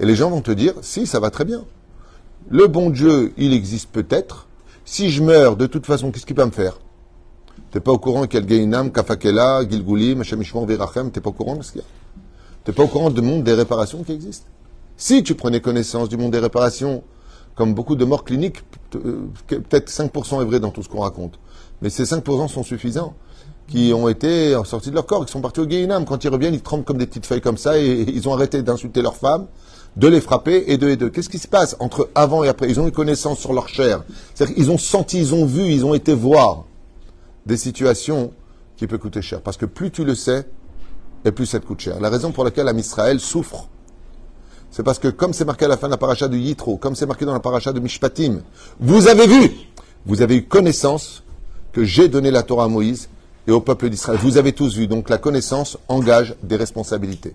Et 0.00 0.04
les 0.04 0.14
gens 0.14 0.28
vont 0.28 0.42
te 0.42 0.50
dire, 0.50 0.74
si, 0.82 1.06
ça 1.06 1.20
va 1.20 1.30
très 1.30 1.44
bien. 1.44 1.64
Le 2.50 2.66
bon 2.66 2.90
Dieu, 2.90 3.32
il 3.38 3.52
existe 3.52 3.88
peut-être. 3.90 4.48
Si 4.84 5.10
je 5.10 5.22
meurs, 5.22 5.56
de 5.56 5.66
toute 5.66 5.86
façon, 5.86 6.10
qu'est-ce 6.10 6.26
qu'il 6.26 6.36
peut 6.36 6.44
me 6.44 6.50
faire? 6.50 6.78
T'es 7.70 7.80
pas 7.80 7.92
au 7.92 7.98
courant 7.98 8.26
qu'il 8.26 8.34
y 8.34 8.36
a 8.38 8.40
le 8.40 8.46
Gainam, 8.46 8.92
Kafakela, 8.92 9.66
Gilgulim, 9.68 10.20
Hashemishmon, 10.20 10.66
Virachem, 10.66 11.10
t'es 11.10 11.20
pas 11.20 11.30
au 11.30 11.32
courant 11.32 11.56
de 11.56 11.62
ce 11.62 11.72
qu'il 11.72 11.80
y 11.80 11.84
a? 11.84 11.86
T'es 12.64 12.72
pas 12.72 12.82
au 12.82 12.88
courant 12.88 13.10
du 13.10 13.22
monde 13.22 13.44
des 13.44 13.54
réparations 13.54 14.02
qui 14.02 14.12
existe 14.12 14.46
Si 14.96 15.22
tu 15.22 15.34
prenais 15.34 15.60
connaissance 15.60 16.08
du 16.08 16.16
monde 16.16 16.32
des 16.32 16.38
réparations, 16.38 17.02
comme 17.54 17.74
beaucoup 17.74 17.96
de 17.96 18.04
morts 18.04 18.24
cliniques, 18.24 18.62
euh, 18.94 19.26
peut-être 19.46 19.90
5% 19.90 20.42
est 20.42 20.44
vrai 20.44 20.60
dans 20.60 20.70
tout 20.70 20.82
ce 20.82 20.88
qu'on 20.88 21.00
raconte. 21.00 21.38
Mais 21.82 21.90
ces 21.90 22.04
5% 22.04 22.48
sont 22.48 22.62
suffisants, 22.62 23.14
qui 23.68 23.92
ont 23.94 24.08
été 24.08 24.56
sortis 24.64 24.90
de 24.90 24.94
leur 24.94 25.06
corps, 25.06 25.24
qui 25.26 25.32
sont 25.32 25.40
partis 25.40 25.60
au 25.60 25.66
Gainam. 25.66 26.04
Quand 26.04 26.24
ils 26.24 26.28
reviennent, 26.28 26.54
ils 26.54 26.62
tremblent 26.62 26.84
comme 26.84 26.98
des 26.98 27.06
petites 27.06 27.26
feuilles 27.26 27.40
comme 27.40 27.58
ça, 27.58 27.78
et 27.78 28.04
ils 28.08 28.28
ont 28.28 28.32
arrêté 28.32 28.62
d'insulter 28.62 29.02
leurs 29.02 29.16
femmes, 29.16 29.46
de 29.96 30.08
les 30.08 30.20
frapper, 30.20 30.64
et 30.68 30.78
de 30.78 30.88
et 30.88 30.96
de. 30.96 31.08
Qu'est-ce 31.08 31.28
qui 31.28 31.38
se 31.38 31.48
passe 31.48 31.76
entre 31.78 32.08
avant 32.14 32.44
et 32.44 32.48
après? 32.48 32.68
Ils 32.68 32.80
ont 32.80 32.88
eu 32.88 32.92
connaissance 32.92 33.38
sur 33.38 33.52
leur 33.52 33.68
chair. 33.68 34.04
C'est-à-dire 34.34 34.56
qu'ils 34.56 34.70
ont 34.70 34.78
senti, 34.78 35.18
ils 35.18 35.34
ont 35.34 35.44
vu, 35.44 35.70
ils 35.70 35.84
ont 35.84 35.94
été 35.94 36.14
voir 36.14 36.64
des 37.46 37.56
situations 37.56 38.32
qui 38.76 38.86
peuvent 38.86 38.98
coûter 38.98 39.22
cher. 39.22 39.42
Parce 39.42 39.56
que 39.56 39.66
plus 39.66 39.90
tu 39.90 40.04
le 40.04 40.14
sais, 40.14 40.46
et 41.24 41.32
plus 41.32 41.46
ça 41.46 41.60
te 41.60 41.66
coûte 41.66 41.80
cher. 41.80 42.00
La 42.00 42.10
raison 42.10 42.32
pour 42.32 42.44
laquelle 42.44 42.70
Israël 42.76 43.20
souffre, 43.20 43.68
c'est 44.70 44.82
parce 44.82 44.98
que 44.98 45.08
comme 45.08 45.32
c'est 45.32 45.44
marqué 45.44 45.64
à 45.64 45.68
la 45.68 45.76
fin 45.76 45.88
de 45.88 45.92
la 45.92 45.96
paracha 45.96 46.28
de 46.28 46.36
Yitro, 46.36 46.76
comme 46.76 46.94
c'est 46.94 47.06
marqué 47.06 47.24
dans 47.24 47.32
la 47.32 47.40
paracha 47.40 47.72
de 47.72 47.80
Mishpatim, 47.80 48.42
vous 48.80 49.08
avez 49.08 49.26
vu, 49.26 49.50
vous 50.06 50.22
avez 50.22 50.36
eu 50.36 50.44
connaissance 50.44 51.22
que 51.72 51.84
j'ai 51.84 52.08
donné 52.08 52.30
la 52.30 52.42
Torah 52.42 52.64
à 52.64 52.68
Moïse 52.68 53.08
et 53.46 53.50
au 53.50 53.60
peuple 53.60 53.88
d'Israël. 53.88 54.18
Vous 54.22 54.36
avez 54.36 54.52
tous 54.52 54.76
vu. 54.76 54.86
Donc 54.86 55.08
la 55.08 55.18
connaissance 55.18 55.78
engage 55.88 56.34
des 56.42 56.56
responsabilités. 56.56 57.34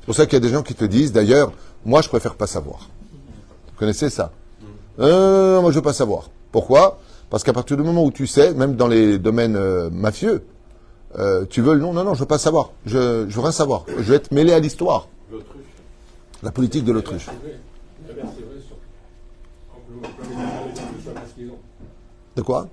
C'est 0.00 0.06
pour 0.06 0.14
ça 0.14 0.26
qu'il 0.26 0.34
y 0.34 0.36
a 0.36 0.40
des 0.40 0.52
gens 0.52 0.62
qui 0.62 0.74
te 0.74 0.84
disent, 0.84 1.12
d'ailleurs, 1.12 1.52
moi 1.84 2.02
je 2.02 2.08
préfère 2.08 2.34
pas 2.34 2.46
savoir. 2.46 2.88
Vous 3.12 3.78
connaissez 3.78 4.10
ça? 4.10 4.32
Euh, 5.00 5.60
Moi 5.60 5.70
je 5.70 5.76
veux 5.76 5.82
pas 5.82 5.92
savoir. 5.92 6.30
Pourquoi? 6.50 6.98
Parce 7.30 7.44
qu'à 7.44 7.52
partir 7.52 7.76
du 7.76 7.82
moment 7.82 8.04
où 8.04 8.10
tu 8.10 8.26
sais, 8.26 8.54
même 8.54 8.74
dans 8.74 8.88
les 8.88 9.18
domaines 9.18 9.56
euh, 9.56 9.90
mafieux, 9.90 10.44
euh, 11.16 11.44
tu 11.48 11.62
veux 11.62 11.74
le 11.74 11.80
nom? 11.80 11.92
Non, 11.92 12.04
non, 12.04 12.14
je 12.14 12.20
veux 12.20 12.26
pas 12.26 12.38
savoir. 12.38 12.72
Je, 12.84 13.26
je 13.28 13.34
veux 13.34 13.40
rien 13.40 13.52
savoir. 13.52 13.84
Je 13.88 14.02
veux 14.02 14.14
être 14.14 14.30
mêlé 14.32 14.52
à 14.52 14.58
l'histoire. 14.58 15.08
L'autruche. 15.30 15.62
La 16.42 16.50
politique 16.50 16.84
de 16.84 16.92
l'autruche. 16.92 17.26
C'est 17.26 18.14
c'est 18.14 18.64
sur. 21.42 21.54
De 22.36 22.42
quoi? 22.42 22.68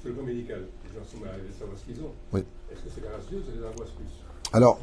Sur 0.00 0.08
le 0.10 0.14
plan 0.14 0.24
médical, 0.24 0.62
les 0.84 0.90
gens 0.98 1.04
sont 1.10 1.24
arrivés 1.28 1.48
à 1.54 1.58
savoir 1.58 1.76
ce 1.78 1.84
qu'ils 1.92 2.02
ont. 2.02 2.12
Oui. 2.32 2.42
Est-ce 2.72 2.80
que 2.80 2.88
c'est 2.94 3.00
Dieu 3.28 3.38
ou 3.38 3.42
c'est 3.46 3.58
des 3.58 3.66
angoisses 3.66 3.90
plus 3.90 4.06
Alors, 4.52 4.78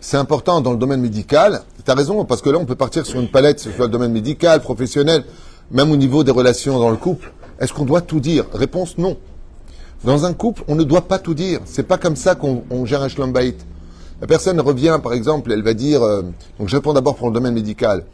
c'est 0.00 0.16
important 0.16 0.60
dans 0.60 0.72
le 0.72 0.78
domaine 0.78 1.00
médical. 1.00 1.62
Tu 1.84 1.90
as 1.90 1.94
raison, 1.94 2.24
parce 2.24 2.42
que 2.42 2.50
là, 2.50 2.58
on 2.58 2.66
peut 2.66 2.74
partir 2.74 3.06
sur 3.06 3.20
une 3.20 3.28
palette, 3.28 3.56
que 3.56 3.62
ce 3.62 3.70
soit 3.72 3.86
le 3.86 3.92
domaine 3.92 4.12
médical, 4.12 4.60
professionnel, 4.60 5.24
même 5.70 5.90
au 5.90 5.96
niveau 5.96 6.24
des 6.24 6.32
relations 6.32 6.78
dans 6.78 6.90
le 6.90 6.96
couple. 6.96 7.32
Est-ce 7.58 7.72
qu'on 7.72 7.84
doit 7.84 8.00
tout 8.02 8.20
dire? 8.20 8.46
Réponse 8.52 8.98
non. 8.98 9.16
Dans 10.04 10.24
un 10.24 10.32
couple, 10.32 10.62
on 10.66 10.76
ne 10.76 10.84
doit 10.84 11.02
pas 11.02 11.18
tout 11.18 11.34
dire. 11.34 11.60
C'est 11.66 11.82
pas 11.82 11.98
comme 11.98 12.16
ça 12.16 12.34
qu'on 12.34 12.64
on 12.70 12.86
gère 12.86 13.02
un 13.02 13.08
shlombaït. 13.08 13.56
La 14.20 14.26
personne 14.26 14.60
revient, 14.60 14.98
par 15.02 15.12
exemple, 15.12 15.52
elle 15.52 15.62
va 15.62 15.74
dire, 15.74 16.02
euh, 16.02 16.22
donc 16.58 16.68
je 16.68 16.76
réponds 16.76 16.92
d'abord 16.92 17.16
pour 17.16 17.28
le 17.28 17.34
domaine 17.34 17.54
médical. 17.54 18.04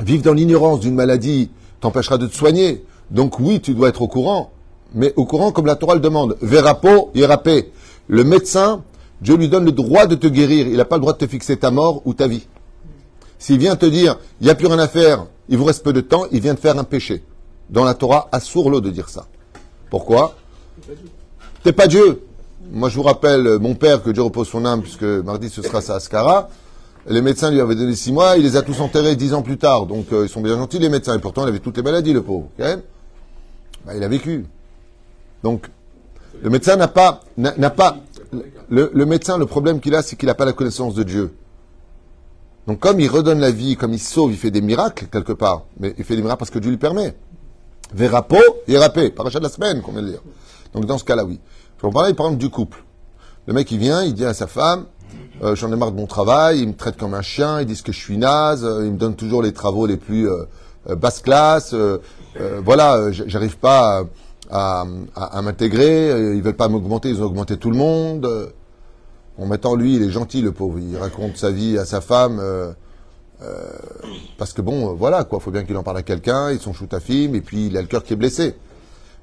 Vivre 0.00 0.22
dans 0.22 0.32
l'ignorance 0.32 0.80
d'une 0.80 0.94
maladie 0.94 1.50
t'empêchera 1.80 2.18
de 2.18 2.26
te 2.26 2.34
soigner. 2.34 2.84
Donc 3.10 3.38
oui, 3.40 3.60
tu 3.60 3.74
dois 3.74 3.88
être 3.88 4.02
au 4.02 4.08
courant, 4.08 4.50
mais 4.94 5.12
au 5.16 5.24
courant 5.24 5.52
comme 5.52 5.66
la 5.66 5.76
Torah 5.76 5.94
le 5.94 6.00
demande. 6.00 6.36
Verapo, 6.40 7.10
irapé. 7.14 7.72
Le 8.08 8.24
médecin, 8.24 8.82
Dieu 9.20 9.36
lui 9.36 9.48
donne 9.48 9.64
le 9.64 9.72
droit 9.72 10.06
de 10.06 10.14
te 10.14 10.26
guérir. 10.26 10.66
Il 10.66 10.76
n'a 10.76 10.84
pas 10.84 10.96
le 10.96 11.02
droit 11.02 11.12
de 11.12 11.18
te 11.18 11.26
fixer 11.26 11.56
ta 11.56 11.70
mort 11.70 12.02
ou 12.04 12.14
ta 12.14 12.26
vie. 12.26 12.46
S'il 13.38 13.58
vient 13.58 13.74
te 13.74 13.86
dire, 13.86 14.18
il 14.40 14.44
n'y 14.44 14.50
a 14.50 14.54
plus 14.54 14.68
rien 14.68 14.78
à 14.78 14.86
faire, 14.86 15.26
il 15.48 15.58
vous 15.58 15.64
reste 15.64 15.82
peu 15.82 15.92
de 15.92 16.00
temps, 16.00 16.26
il 16.30 16.40
vient 16.40 16.54
de 16.54 16.60
faire 16.60 16.78
un 16.78 16.84
péché. 16.84 17.24
Dans 17.70 17.84
la 17.84 17.94
Torah, 17.94 18.30
l'eau 18.54 18.80
de 18.80 18.90
dire 18.90 19.08
ça. 19.08 19.26
Pourquoi? 19.90 20.36
T'es 21.62 21.72
pas 21.72 21.86
Dieu. 21.86 22.22
Moi, 22.70 22.88
je 22.88 22.96
vous 22.96 23.02
rappelle, 23.02 23.46
euh, 23.46 23.58
mon 23.58 23.74
père, 23.74 24.02
que 24.02 24.10
Dieu 24.10 24.22
repose 24.22 24.48
son 24.48 24.64
âme, 24.64 24.82
puisque 24.82 25.02
mardi 25.02 25.50
ce 25.50 25.62
sera 25.62 25.80
sa 25.80 25.96
Ascara, 25.96 26.48
les 27.08 27.20
médecins 27.20 27.50
lui 27.50 27.60
avaient 27.60 27.74
donné 27.74 27.96
six 27.96 28.12
mois, 28.12 28.36
il 28.36 28.44
les 28.44 28.56
a 28.56 28.62
tous 28.62 28.80
enterrés 28.80 29.16
dix 29.16 29.34
ans 29.34 29.42
plus 29.42 29.58
tard. 29.58 29.86
Donc, 29.86 30.12
euh, 30.12 30.24
ils 30.24 30.28
sont 30.28 30.40
bien 30.40 30.56
gentils, 30.56 30.78
les 30.78 30.88
médecins. 30.88 31.16
Et 31.16 31.18
pourtant, 31.18 31.44
il 31.44 31.48
avait 31.48 31.58
toutes 31.58 31.76
les 31.76 31.82
maladies, 31.82 32.12
le 32.12 32.22
pauvre. 32.22 32.48
Bah, 32.58 33.96
il 33.96 34.02
a 34.02 34.08
vécu. 34.08 34.46
Donc, 35.42 35.68
le 36.40 36.50
médecin 36.50 36.76
n'a 36.76 36.88
pas, 36.88 37.20
le, 37.36 39.04
médecin, 39.04 39.38
le 39.38 39.46
problème 39.46 39.80
qu'il 39.80 39.94
a, 39.94 40.02
c'est 40.02 40.16
qu'il 40.16 40.28
n'a 40.28 40.34
pas 40.34 40.44
la 40.44 40.52
connaissance 40.52 40.94
de 40.94 41.02
Dieu. 41.02 41.34
Donc, 42.68 42.78
comme 42.78 43.00
il 43.00 43.08
redonne 43.08 43.40
la 43.40 43.50
vie, 43.50 43.76
comme 43.76 43.92
il 43.92 43.98
sauve, 43.98 44.30
il 44.30 44.38
fait 44.38 44.52
des 44.52 44.60
miracles, 44.60 45.06
quelque 45.10 45.32
part. 45.32 45.64
Mais 45.80 45.94
il 45.98 46.04
fait 46.04 46.14
des 46.14 46.22
miracles 46.22 46.38
parce 46.38 46.50
que 46.50 46.60
Dieu 46.60 46.70
lui 46.70 46.78
permet. 46.78 47.14
Verapo, 47.92 48.38
irapé. 48.68 49.10
Paracha 49.10 49.40
de 49.40 49.44
la 49.44 49.50
semaine, 49.50 49.82
qu'on 49.82 49.92
vient 49.92 50.02
de 50.02 50.08
lire. 50.08 50.22
Donc, 50.74 50.86
dans 50.86 50.98
ce 50.98 51.04
cas-là, 51.04 51.24
oui. 51.24 51.38
Je 51.78 51.86
vous 51.86 51.92
parler, 51.92 52.14
par 52.14 52.26
exemple, 52.26 52.40
du 52.40 52.50
couple. 52.50 52.82
Le 53.46 53.52
mec, 53.54 53.70
il 53.72 53.78
vient, 53.78 54.02
il 54.04 54.14
dit 54.14 54.24
à 54.24 54.34
sa 54.34 54.46
femme, 54.46 54.84
euh, 55.42 55.56
j'en 55.56 55.72
ai 55.72 55.76
marre 55.76 55.90
de 55.92 55.96
mon 55.96 56.06
travail, 56.06 56.60
il 56.60 56.68
me 56.68 56.74
traite 56.74 56.96
comme 56.96 57.12
un 57.14 57.22
chien, 57.22 57.60
ils 57.60 57.66
disent 57.66 57.82
que 57.82 57.90
je 57.92 57.98
suis 57.98 58.16
naze, 58.16 58.64
euh, 58.64 58.86
il 58.86 58.92
me 58.92 58.96
donne 58.98 59.16
toujours 59.16 59.42
les 59.42 59.52
travaux 59.52 59.86
les 59.86 59.96
plus 59.96 60.30
euh, 60.30 60.44
basse 60.96 61.20
classe, 61.20 61.74
voilà, 62.64 63.10
j'arrive 63.12 63.58
pas 63.58 64.04
à, 64.50 64.84
à- 65.14 65.38
à 65.38 65.42
m'intégrer, 65.42 66.34
ils 66.34 66.42
veulent 66.42 66.54
pas 66.56 66.68
m'augmenter, 66.68 67.08
ils 67.10 67.20
ont 67.20 67.26
augmenté 67.26 67.56
tout 67.56 67.70
le 67.70 67.76
monde. 67.76 68.52
En 69.38 69.46
mettant 69.46 69.74
lui, 69.76 69.96
il 69.96 70.02
est 70.02 70.10
gentil, 70.10 70.40
le 70.42 70.52
pauvre, 70.52 70.78
il 70.78 70.96
raconte 70.96 71.36
sa 71.36 71.50
vie 71.50 71.78
à 71.78 71.84
sa 71.84 72.00
femme, 72.00 72.40
parce 74.38 74.52
que 74.52 74.62
bon, 74.62 74.94
voilà, 74.94 75.24
quoi, 75.24 75.40
faut 75.40 75.50
bien 75.50 75.64
qu'il 75.64 75.76
en 75.76 75.82
parle 75.82 75.98
à 75.98 76.02
quelqu'un, 76.02 76.50
ils 76.50 76.60
sont 76.60 76.72
choutafim, 76.72 77.34
et 77.34 77.40
puis 77.40 77.66
il 77.66 77.76
a 77.76 77.80
le 77.82 77.86
cœur 77.88 78.02
qui 78.02 78.12
est 78.12 78.16
blessé. 78.16 78.54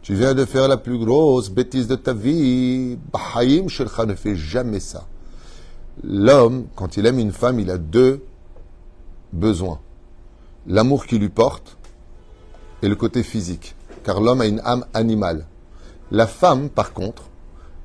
Tu 0.01 0.15
viens 0.15 0.33
de 0.33 0.45
faire 0.45 0.67
la 0.67 0.77
plus 0.77 0.97
grosse 0.97 1.49
bêtise 1.49 1.87
de 1.87 1.95
ta 1.95 2.13
vie. 2.13 2.97
Bahaim 3.11 3.67
Shelcha 3.67 4.05
ne 4.05 4.15
fait 4.15 4.35
jamais 4.35 4.79
ça. 4.79 5.05
L'homme, 6.03 6.67
quand 6.75 6.97
il 6.97 7.05
aime 7.05 7.19
une 7.19 7.33
femme, 7.33 7.59
il 7.59 7.69
a 7.69 7.77
deux 7.77 8.23
besoins. 9.33 9.79
L'amour 10.67 11.05
qu'il 11.05 11.19
lui 11.19 11.29
porte 11.29 11.77
et 12.81 12.87
le 12.87 12.95
côté 12.95 13.23
physique. 13.23 13.75
Car 14.03 14.21
l'homme 14.21 14.41
a 14.41 14.47
une 14.47 14.61
âme 14.63 14.85
animale. 14.93 15.45
La 16.11 16.27
femme, 16.27 16.69
par 16.69 16.93
contre, 16.93 17.23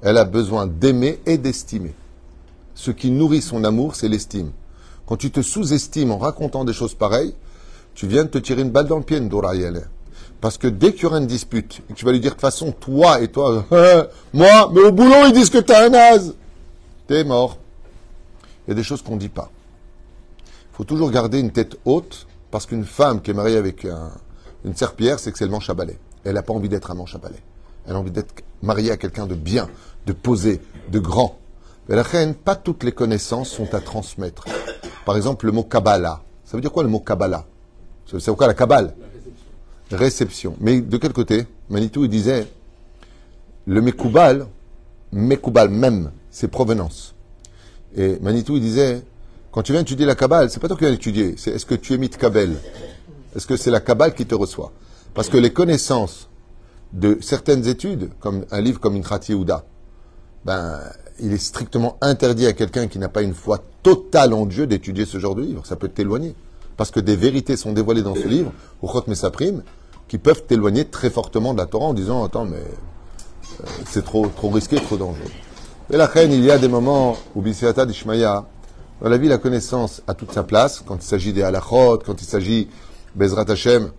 elle 0.01 0.17
a 0.17 0.25
besoin 0.25 0.67
d'aimer 0.67 1.21
et 1.27 1.39
d'estimer. 1.39 1.95
Ce 2.75 2.91
qui 2.91 3.11
nourrit 3.11 3.43
son 3.43 3.65
amour, 3.65 3.97
c'est 3.97 4.09
l'estime. 4.09 4.53
Quand 5.07 5.17
tu 5.17 5.31
te 5.31 5.43
sous-estimes 5.43 6.13
en 6.13 6.19
racontant 6.19 6.65
des 6.65 6.73
choses 6.73 6.95
pareilles, 6.95 7.35
tu 7.95 8.07
viens 8.07 8.25
de 8.25 8.29
te 8.29 8.39
tirer 8.39 8.63
une 8.63 8.71
balle 8.71 8.87
dans 8.87 8.99
le 8.99 9.03
pied. 9.05 9.21
Parce 10.45 10.59
que 10.59 10.67
dès 10.67 10.93
qu'il 10.93 11.05
y 11.05 11.07
aura 11.07 11.17
une 11.21 11.27
dispute, 11.27 11.81
et 11.89 11.95
que 11.95 11.99
tu 11.99 12.05
vas 12.05 12.13
lui 12.13 12.21
dire 12.21 12.33
de 12.33 12.35
toute 12.35 12.43
façon, 12.43 12.71
toi 12.71 13.19
et 13.23 13.29
toi, 13.29 13.65
moi, 14.35 14.71
mais 14.75 14.81
au 14.83 14.93
boulot, 14.93 15.25
ils 15.25 15.33
disent 15.33 15.49
que 15.49 15.57
t'es 15.57 15.75
un 15.75 15.89
naze. 15.89 16.35
T'es 17.07 17.25
mort. 17.25 17.57
Il 18.67 18.71
y 18.71 18.73
a 18.73 18.75
des 18.75 18.83
choses 18.83 19.01
qu'on 19.01 19.15
ne 19.15 19.21
dit 19.21 19.31
pas. 19.31 19.51
Il 20.47 20.77
faut 20.77 20.85
toujours 20.85 21.11
garder 21.11 21.41
une 21.41 21.51
tête 21.51 21.79
haute, 21.87 22.27
parce 22.51 22.67
qu'une 22.67 22.85
femme 22.85 23.23
qui 23.23 23.31
est 23.31 23.35
mariée 23.35 23.57
avec 23.57 23.87
un- 23.87 24.11
une 24.67 24.77
serpillère, 24.77 25.19
c'est 25.19 25.33
que 25.33 25.39
c'est 25.39 25.47
le 25.47 25.51
manche 25.51 25.71
à 25.71 25.73
balai. 25.73 25.99
Elle 26.25 26.35
n'a 26.35 26.43
pas 26.43 26.53
envie 26.53 26.69
d'être 26.69 26.91
un 26.91 26.95
manche 26.95 27.15
à 27.15 27.19
balai. 27.19 27.41
Elle 27.87 27.95
a 27.95 27.99
envie 27.99 28.11
d'être 28.11 28.35
mariée 28.63 28.91
à 28.91 28.99
quelqu'un 28.99 29.27
de 29.27 29.35
bien, 29.35 29.71
de 30.05 30.13
posé, 30.13 30.61
de 30.91 30.99
grand. 30.99 31.39
Mais 31.89 31.97
la 31.97 32.03
reine, 32.03 32.35
pas 32.35 32.55
toutes 32.55 32.85
les 32.85 32.93
connaissances 32.93 33.49
sont 33.49 33.75
à 33.75 33.81
transmettre. 33.81 34.45
Par 35.07 35.17
exemple, 35.17 35.47
le 35.47 35.53
mot 35.53 35.63
Kabbalah. 35.63 36.21
Ça 36.45 36.59
veut 36.59 36.61
dire 36.61 36.71
quoi 36.71 36.83
le 36.83 36.91
mot 36.91 37.01
Kabbalah? 37.01 37.47
C'est 38.05 38.37
quoi 38.37 38.47
la 38.47 38.53
Kabbale 38.53 38.95
Réception. 39.91 40.57
Mais 40.61 40.81
de 40.81 40.97
quel 40.97 41.13
côté? 41.13 41.47
Manitou, 41.71 42.07
disait, 42.07 42.47
le 43.67 43.81
Mekoubal, 43.81 44.47
Mekoubal 45.13 45.69
même, 45.69 46.11
c'est 46.31 46.49
provenance. 46.49 47.15
Et 47.97 48.19
Manitou, 48.21 48.59
disait, 48.59 49.03
quand 49.55 49.63
tu 49.63 49.73
viens 49.73 49.83
étudier 49.83 50.05
la 50.05 50.17
Kabbale, 50.17 50.51
c'est 50.51 50.59
pas 50.59 50.67
toi 50.67 50.77
qui 50.77 50.85
viens 50.85 50.93
étudier, 50.93 51.37
c'est 51.39 51.53
est-ce 51.53 51.65
que 51.65 51.77
tu 51.77 51.95
es 51.95 51.99
Mitkabel 51.99 52.57
Est-ce 53.37 53.47
que 53.47 53.57
c'est 53.57 53.71
la 53.71 53.81
Kabbale 53.81 54.13
qui 54.15 54.27
te 54.27 54.35
reçoit? 54.35 54.73
Parce 55.15 55.29
que 55.29 55.37
les 55.37 55.53
connaissances 55.53 56.29
de 56.93 57.19
certaines 57.21 57.67
études, 57.69 58.11
comme 58.19 58.45
un 58.51 58.61
livre 58.61 58.81
comme 58.81 58.97
Inchat 58.97 59.21
Yehuda, 59.29 59.65
ben, 60.45 60.81
il 61.21 61.33
est 61.33 61.39
strictement 61.39 61.99
interdit 62.01 62.47
à 62.47 62.53
quelqu'un 62.53 62.89
qui 62.89 62.99
n'a 62.99 63.09
pas 63.09 63.23
une 63.23 63.33
foi 63.33 63.61
totale 63.85 64.35
en 64.35 64.47
Dieu 64.47 64.67
d'étudier 64.67 65.05
ce 65.05 65.19
genre 65.19 65.37
de 65.37 65.43
livre. 65.43 65.65
Ça 65.65 65.77
peut 65.77 65.89
t'éloigner. 65.89 66.35
Parce 66.77 66.91
que 66.91 67.01
des 67.01 67.17
vérités 67.17 67.57
sont 67.57 67.73
dévoilées 67.73 68.03
dans 68.03 68.15
ce 68.15 68.27
livre, 68.27 68.53
ou 68.83 68.91
Mesaprim, 69.07 69.63
qui 70.09 70.19
peuvent 70.19 70.45
t'éloigner 70.45 70.85
très 70.85 71.11
fortement 71.11 71.53
de 71.53 71.59
la 71.59 71.67
Torah 71.67 71.87
en 71.87 71.95
disant, 71.95 72.25
attends, 72.25 72.45
mais 72.45 72.57
euh, 72.57 73.67
c'est 73.87 74.05
trop, 74.05 74.27
trop 74.27 74.51
risqué, 74.51 74.77
trop 74.77 74.97
dangereux. 74.97 75.31
Et 75.93 75.97
la 75.97 76.07
reine, 76.07 76.33
il 76.33 76.45
y 76.45 76.51
a 76.51 76.59
des 76.59 76.69
moments 76.69 77.17
où 77.35 77.43
Bisiata 77.43 77.87
d'Ishmaïa, 77.87 78.47
dans 79.03 79.09
la 79.09 79.19
vie, 79.19 79.29
la 79.29 79.39
connaissance 79.39 80.03
a 80.07 80.15
toute 80.15 80.33
sa 80.33 80.43
place, 80.43 80.83
quand 80.87 80.97
il 80.97 81.07
s'agit 81.07 81.33
des 81.33 81.43
halachot, 81.43 81.99
quand 82.05 82.21
il 82.21 82.27
s'agit, 82.27 82.69
Bezrat 83.15 83.51
Hashem, 83.51 83.91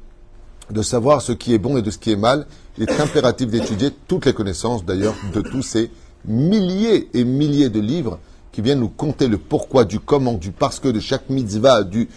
de 0.71 0.81
savoir 0.81 1.21
ce 1.21 1.31
qui 1.31 1.53
est 1.53 1.57
bon 1.57 1.77
et 1.77 1.81
de 1.81 1.91
ce 1.91 1.97
qui 1.97 2.11
est 2.11 2.17
mal. 2.17 2.47
Il 2.77 2.89
est 2.89 2.99
impératif 2.99 3.49
d'étudier 3.49 3.91
toutes 4.07 4.25
les 4.25 4.33
connaissances, 4.33 4.83
d'ailleurs, 4.83 5.15
de 5.33 5.41
tous 5.41 5.61
ces 5.61 5.91
milliers 6.25 7.09
et 7.13 7.23
milliers 7.23 7.69
de 7.69 7.79
livres 7.79 8.19
qui 8.55 8.61
viennent 8.61 8.79
nous 8.79 8.87
conter 8.89 9.27
le 9.27 9.37
pourquoi, 9.37 9.83
du 9.83 9.99
comment, 9.99 10.33
du 10.33 10.51
parce 10.51 10.79
que 10.79 10.87
de 10.87 11.01
chaque 11.01 11.29
mitzvah, 11.29 11.83
du, 11.83 12.07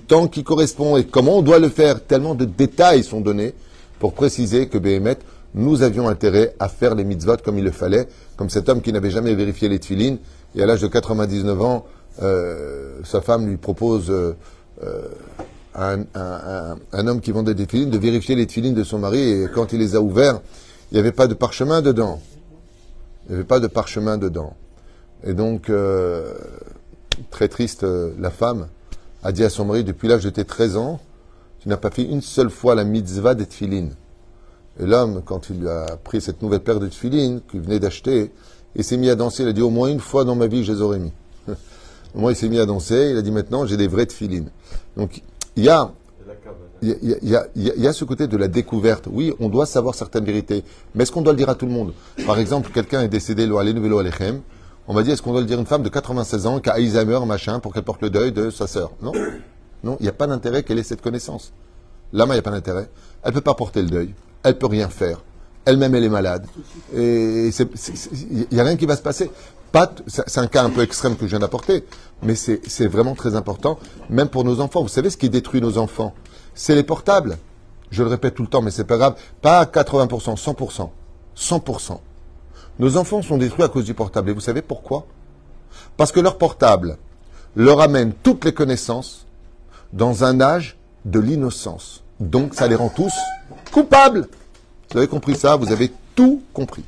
temps 0.00 0.26
qui 0.26 0.42
correspond 0.42 0.96
et 0.96 1.04
comment 1.04 1.38
on 1.38 1.42
doit 1.42 1.60
le 1.60 1.68
faire. 1.68 2.04
Tellement 2.04 2.34
de 2.34 2.44
détails 2.44 3.04
sont 3.04 3.20
donnés 3.20 3.54
pour 4.00 4.12
préciser 4.12 4.66
que 4.66 4.76
Béhémet, 4.76 5.18
nous 5.54 5.82
avions 5.82 6.08
intérêt 6.08 6.54
à 6.58 6.68
faire 6.68 6.96
les 6.96 7.04
mitzvot 7.04 7.36
comme 7.44 7.58
il 7.58 7.64
le 7.64 7.70
fallait, 7.70 8.08
comme 8.36 8.50
cet 8.50 8.68
homme 8.68 8.82
qui 8.82 8.92
n'avait 8.92 9.12
jamais 9.12 9.34
vérifié 9.36 9.68
les 9.68 9.78
tefilines, 9.78 10.18
et 10.56 10.62
à 10.64 10.66
l'âge 10.66 10.80
de 10.80 10.88
99 10.88 11.62
ans, 11.62 11.86
euh, 12.22 12.98
sa 13.04 13.20
femme 13.20 13.46
lui 13.46 13.56
propose 13.56 14.10
euh, 14.10 14.34
euh, 14.82 15.02
un- 15.76 16.76
un 16.92 17.06
homme 17.06 17.20
qui 17.20 17.30
vendait 17.30 17.54
des 17.54 17.66
tefilines 17.66 17.90
de 17.90 17.98
vérifier 17.98 18.34
les 18.34 18.48
tefilines 18.48 18.74
de 18.74 18.82
son 18.82 18.98
mari, 18.98 19.20
et 19.20 19.46
quand 19.54 19.72
il 19.72 19.78
les 19.78 19.94
a 19.94 20.00
ouverts, 20.00 20.40
il 20.90 20.94
n'y 20.94 21.00
avait 21.00 21.12
pas 21.12 21.28
de 21.28 21.34
parchemin 21.34 21.82
dedans. 21.82 22.20
Il 23.28 23.32
n'y 23.32 23.34
avait 23.36 23.44
pas 23.46 23.60
de 23.60 23.68
parchemin 23.68 24.18
dedans. 24.18 24.54
Et 25.24 25.34
donc, 25.34 25.70
euh, 25.70 26.34
très 27.30 27.48
triste, 27.48 27.84
euh, 27.84 28.12
la 28.18 28.30
femme 28.30 28.68
a 29.22 29.32
dit 29.32 29.44
à 29.44 29.50
son 29.50 29.64
mari, 29.64 29.84
depuis 29.84 30.08
l'âge 30.08 30.24
de 30.24 30.30
tes 30.30 30.44
13 30.44 30.76
ans, 30.76 31.00
tu 31.60 31.68
n'as 31.68 31.76
pas 31.76 31.90
fait 31.90 32.04
une 32.04 32.22
seule 32.22 32.50
fois 32.50 32.74
la 32.74 32.84
mitzvah 32.84 33.34
des 33.34 33.46
tefilines. 33.46 33.94
Et 34.80 34.86
l'homme, 34.86 35.22
quand 35.24 35.50
il 35.50 35.66
a 35.66 35.96
pris 35.96 36.20
cette 36.20 36.40
nouvelle 36.40 36.60
paire 36.60 36.78
de 36.78 36.86
tefilines 36.86 37.40
qu'il 37.50 37.60
venait 37.60 37.80
d'acheter, 37.80 38.32
il 38.76 38.84
s'est 38.84 38.96
mis 38.96 39.10
à 39.10 39.16
danser. 39.16 39.42
Il 39.42 39.48
a 39.48 39.52
dit 39.52 39.62
au 39.62 39.70
moins 39.70 39.88
une 39.88 39.98
fois 39.98 40.24
dans 40.24 40.36
ma 40.36 40.46
vie, 40.46 40.62
je 40.62 40.72
les 40.72 40.80
aurais 40.80 41.00
mis. 41.00 41.12
au 42.14 42.20
moins, 42.20 42.30
il 42.30 42.36
s'est 42.36 42.48
mis 42.48 42.60
à 42.60 42.66
danser. 42.66 43.10
Il 43.10 43.16
a 43.16 43.22
dit 43.22 43.32
maintenant, 43.32 43.66
j'ai 43.66 43.76
des 43.76 43.88
vraies 43.88 44.06
tefilines. 44.06 44.50
Donc, 44.96 45.22
il 45.56 45.64
y 45.64 45.68
a, 45.68 45.90
il 46.80 46.90
y, 47.24 47.34
a, 47.34 47.46
il 47.56 47.82
y, 47.82 47.88
a, 47.88 47.92
ce 47.92 48.04
côté 48.04 48.28
de 48.28 48.36
la 48.36 48.46
découverte. 48.46 49.08
Oui, 49.10 49.34
on 49.40 49.48
doit 49.48 49.66
savoir 49.66 49.96
certaines 49.96 50.24
vérités. 50.24 50.62
Mais 50.94 51.02
est-ce 51.02 51.10
qu'on 51.10 51.22
doit 51.22 51.32
le 51.32 51.38
dire 51.38 51.48
à 51.48 51.56
tout 51.56 51.66
le 51.66 51.72
monde? 51.72 51.92
Par 52.24 52.38
exemple, 52.38 52.70
quelqu'un 52.72 53.02
est 53.02 53.08
décédé, 53.08 53.46
lo 53.46 53.58
alechem. 53.58 54.42
On 54.90 54.94
va 54.94 55.02
dire, 55.02 55.12
est-ce 55.12 55.20
qu'on 55.20 55.32
doit 55.32 55.42
le 55.42 55.46
dire 55.46 55.60
une 55.60 55.66
femme 55.66 55.82
de 55.82 55.90
96 55.90 56.46
ans 56.46 56.60
qui 56.60 56.70
a 56.70 56.72
Alzheimer, 56.72 57.20
machin, 57.26 57.60
pour 57.60 57.74
qu'elle 57.74 57.82
porte 57.82 58.00
le 58.00 58.08
deuil 58.08 58.32
de 58.32 58.48
sa 58.48 58.66
sœur? 58.66 58.90
Non. 59.02 59.12
Non, 59.84 59.96
il 60.00 60.04
n'y 60.04 60.08
a 60.08 60.12
pas 60.12 60.26
d'intérêt 60.26 60.62
qu'elle 60.62 60.78
ait 60.78 60.82
cette 60.82 61.02
connaissance. 61.02 61.52
L'âme, 62.12 62.30
il 62.30 62.32
n'y 62.32 62.38
a 62.38 62.42
pas 62.42 62.50
d'intérêt. 62.50 62.88
Elle 63.22 63.30
ne 63.30 63.34
peut 63.34 63.42
pas 63.42 63.54
porter 63.54 63.82
le 63.82 63.88
deuil. 63.88 64.14
Elle 64.42 64.56
peut 64.56 64.66
rien 64.66 64.88
faire. 64.88 65.22
Elle-même, 65.66 65.94
elle 65.94 66.04
est 66.04 66.08
malade. 66.08 66.46
Et 66.96 67.50
il 67.50 68.46
n'y 68.50 68.60
a 68.60 68.64
rien 68.64 68.76
qui 68.76 68.86
va 68.86 68.96
se 68.96 69.02
passer. 69.02 69.30
C'est 70.06 70.38
un 70.38 70.46
cas 70.46 70.64
un 70.64 70.70
peu 70.70 70.80
extrême 70.80 71.16
que 71.16 71.26
je 71.26 71.30
viens 71.30 71.40
d'apporter, 71.40 71.84
mais 72.22 72.34
c'est 72.34 72.86
vraiment 72.86 73.14
très 73.14 73.36
important, 73.36 73.78
même 74.08 74.30
pour 74.30 74.42
nos 74.42 74.60
enfants. 74.60 74.80
Vous 74.80 74.88
savez 74.88 75.10
ce 75.10 75.18
qui 75.18 75.28
détruit 75.28 75.60
nos 75.60 75.76
enfants? 75.76 76.14
C'est 76.54 76.74
les 76.74 76.82
portables. 76.82 77.36
Je 77.90 78.02
le 78.02 78.08
répète 78.08 78.34
tout 78.34 78.42
le 78.42 78.48
temps, 78.48 78.62
mais 78.62 78.70
c'est 78.70 78.84
pas 78.84 78.96
grave. 78.96 79.16
Pas 79.42 79.58
à 79.58 79.64
80%, 79.66 80.42
100%. 80.42 80.88
100%. 81.36 82.00
Nos 82.78 82.96
enfants 82.96 83.22
sont 83.22 83.38
détruits 83.38 83.64
à 83.64 83.68
cause 83.68 83.84
du 83.84 83.94
portable. 83.94 84.30
Et 84.30 84.32
vous 84.32 84.40
savez 84.40 84.62
pourquoi? 84.62 85.06
Parce 85.96 86.12
que 86.12 86.20
leur 86.20 86.38
portable 86.38 86.98
leur 87.56 87.80
amène 87.80 88.12
toutes 88.22 88.44
les 88.44 88.54
connaissances 88.54 89.26
dans 89.92 90.24
un 90.24 90.40
âge 90.40 90.76
de 91.04 91.18
l'innocence. 91.18 92.02
Donc 92.20 92.54
ça 92.54 92.68
les 92.68 92.74
rend 92.74 92.88
tous 92.88 93.12
coupables. 93.72 94.28
Vous 94.90 94.98
avez 94.98 95.08
compris 95.08 95.34
ça? 95.34 95.56
Vous 95.56 95.72
avez 95.72 95.92
tout 96.14 96.42
compris. 96.52 96.84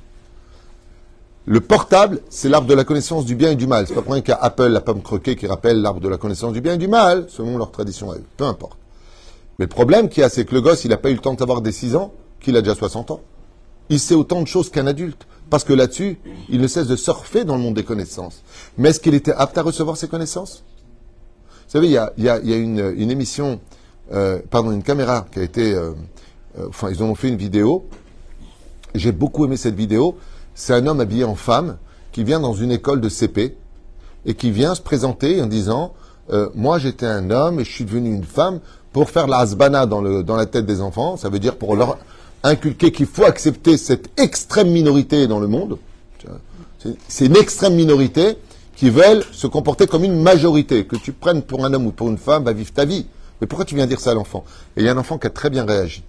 Le 1.47 1.61
portable, 1.61 2.21
c'est 2.29 2.49
l'arbre 2.49 2.69
de 2.69 2.75
la 2.75 2.85
connaissance 2.85 3.25
du 3.25 3.35
bien 3.35 3.51
et 3.51 3.57
du 3.57 3.67
mal. 3.67 3.87
C'est 3.87 3.95
pas 3.95 4.03
pour 4.03 4.13
rien 4.13 4.23
qu'il 4.23 4.31
y 4.31 4.37
a 4.37 4.41
Apple, 4.41 4.69
la 4.69 4.81
pomme 4.81 5.03
croquée, 5.03 5.35
qui 5.37 5.47
rappelle 5.47 5.81
l'arbre 5.81 6.01
de 6.01 6.09
la 6.09 6.19
connaissance 6.19 6.53
du 6.53 6.61
bien 6.61 6.75
et 6.75 6.79
du 6.79 6.87
mal, 6.87 7.27
selon 7.29 7.59
leur 7.59 7.73
tradition 7.73 8.11
à 8.13 8.17
eux. 8.17 8.25
Peu 8.37 8.45
importe. 8.45 8.79
Mais 9.59 9.65
le 9.65 9.71
problème 9.71 10.09
qu'il 10.09 10.21
y 10.21 10.25
a, 10.25 10.29
c'est 10.29 10.45
que 10.45 10.55
le 10.55 10.61
gosse, 10.61 10.85
il 10.85 10.91
n'a 10.91 10.97
pas 10.97 11.11
eu 11.11 11.15
le 11.15 11.21
temps 11.21 11.35
d'avoir 11.35 11.61
des 11.61 11.73
6 11.73 11.97
ans, 11.97 12.13
qu'il 12.41 12.57
a 12.57 12.63
déjà 12.63 12.75
60 12.75 13.11
ans. 13.11 13.21
Il 13.89 13.99
sait 13.99 14.15
autant 14.15 14.41
de 14.43 14.47
choses 14.47 14.71
qu'un 14.71 14.87
adulte. 14.87 15.27
Parce 15.51 15.65
que 15.65 15.73
là-dessus, 15.73 16.19
il 16.49 16.61
ne 16.61 16.69
cesse 16.69 16.87
de 16.87 16.95
surfer 16.95 17.45
dans 17.45 17.57
le 17.57 17.63
monde 17.63 17.75
des 17.75 17.83
connaissances. 17.83 18.43
Mais 18.79 18.91
est-ce 18.91 19.01
qu'il 19.01 19.15
était 19.15 19.33
apte 19.33 19.59
à 19.59 19.63
recevoir 19.63 19.97
ces 19.97 20.07
connaissances? 20.07 20.63
Vous 21.67 21.73
savez, 21.73 21.89
il 21.89 21.93
y 21.93 22.29
a, 22.29 22.57
une, 22.57 23.11
émission, 23.11 23.61
euh, 24.13 24.39
pardon, 24.49 24.71
une 24.71 24.85
caméra 24.85 25.27
qui 25.33 25.41
a 25.41 25.43
été... 25.43 25.75
euh, 25.75 25.93
euh, 26.59 26.67
enfin, 26.69 26.89
ils 26.91 27.03
ont 27.03 27.15
fait 27.17 27.29
une 27.29 27.37
vidéo. 27.37 27.85
J'ai 28.95 29.13
beaucoup 29.13 29.45
aimé 29.45 29.57
cette 29.57 29.75
vidéo. 29.75 30.17
C'est 30.55 30.73
un 30.73 30.87
homme 30.87 31.01
habillé 31.01 31.25
en 31.25 31.35
femme 31.35 31.79
qui 32.13 32.23
vient 32.23 32.41
dans 32.41 32.55
une 32.55 32.71
école 32.71 33.01
de 33.01 33.09
CP 33.09 33.57
et 34.27 34.35
qui 34.35 34.51
vient 34.51 34.75
se 34.75 34.83
présenter 34.83 35.43
en 35.43 35.47
disant 35.47 35.95
Moi, 36.55 36.79
j'étais 36.79 37.07
un 37.07 37.31
homme 37.31 37.61
et 37.61 37.65
je 37.65 37.71
suis 37.71 37.85
devenu 37.85 38.13
une 38.13 38.25
femme 38.25 38.61
pour 38.93 39.11
faire 39.11 39.27
la 39.29 39.39
hasbana 39.39 39.87
dans 39.87 40.01
la 40.01 40.47
tête 40.47 40.67
des 40.67 40.81
enfants. 40.81 41.17
Ça 41.17 41.29
veut 41.29 41.39
dire 41.39 41.57
pour 41.57 41.77
leur 41.77 41.99
inculquer 42.43 42.93
qu'il 42.93 43.07
faut 43.07 43.25
accepter 43.25 43.77
cette 43.77 44.19
extrême 44.19 44.71
minorité 44.71 45.27
dans 45.27 45.41
le 45.41 45.47
monde. 45.47 45.79
C'est 47.09 47.27
une 47.27 47.37
extrême 47.37 47.75
minorité 47.75 48.37
qui 48.75 48.89
veulent 48.91 49.23
se 49.33 49.47
comporter 49.47 49.87
comme 49.87 50.05
une 50.05 50.23
majorité. 50.23 50.87
Que 50.87 50.97
tu 50.97 51.13
prennes 51.13 51.43
pour 51.43 51.65
un 51.67 51.75
homme 51.75 51.87
ou 51.87 51.93
pour 51.93 52.09
une 52.09 52.17
femme, 52.19 52.45
va 52.45 52.53
vivre 52.53 52.73
ta 52.73 52.85
vie. 52.87 53.07
Mais 53.41 53.47
pourquoi 53.47 53.65
tu 53.67 53.75
viens 53.75 53.87
dire 53.87 54.01
ça 54.01 54.13
à 54.13 54.15
l'enfant? 54.15 54.45
Et 54.77 54.81
il 54.81 54.87
y 54.87 54.89
a 54.89 54.93
un 54.93 54.97
enfant 54.99 55.19
qui 55.19 55.27
a 55.27 55.31
très 55.31 55.51
bien 55.51 55.65
réagi. 55.65 56.03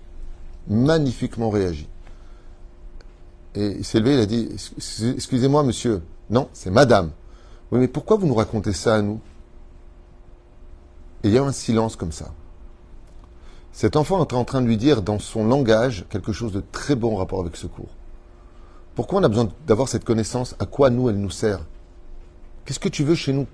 Magnifiquement 0.70 1.50
réagi. 1.50 1.88
Et 3.56 3.76
il 3.80 3.84
s'est 3.86 4.00
levé, 4.00 4.14
il 4.14 4.20
a 4.22 4.26
dit 4.26 4.48
Excusez- 4.54 5.12
Excusez-moi, 5.16 5.64
monsieur. 5.64 6.02
Non, 6.30 6.48
c'est 6.54 6.70
madame. 6.72 7.12
Oui, 7.72 7.80
mais 7.80 7.88
pourquoi 7.90 8.16
vous 8.16 8.28
nous 8.28 8.34
racontez 8.36 8.72
ça 8.74 8.96
à 8.96 9.02
nous? 9.02 9.20
Et 11.24 11.28
il 11.28 11.34
y 11.34 11.38
a 11.38 11.44
un 11.44 11.52
silence 11.52 11.96
comme 11.98 12.12
ça. 12.14 12.32
Cet 13.82 13.96
enfant 13.96 14.24
est 14.24 14.34
en 14.34 14.46
train 14.46 14.62
de 14.62 14.68
lui 14.68 14.78
dire 14.78 15.02
dans 15.02 15.18
son 15.18 15.44
langage 15.44 16.06
quelque 16.12 16.34
chose 16.34 16.52
de 16.52 16.62
très 16.72 16.94
bon 16.94 17.14
en 17.14 17.16
rapport 17.16 17.40
avec 17.40 17.56
ce 17.56 17.66
cours. 17.66 17.90
Pourquoi 18.94 19.20
on 19.20 19.24
a 19.24 19.28
besoin 19.28 19.50
d'avoir 19.66 19.88
cette 19.88 20.04
connaissance? 20.04 20.56
À 20.60 20.68
quoi 20.68 20.92
nous, 20.92 21.10
elle 21.10 21.16
nous 21.16 21.32
sert? 21.32 21.66
Qu'est-ce 22.64 22.80
que 22.80 22.90
tu 22.90 23.04
veux 23.04 23.16
chez 23.16 23.34
nous? 23.34 23.48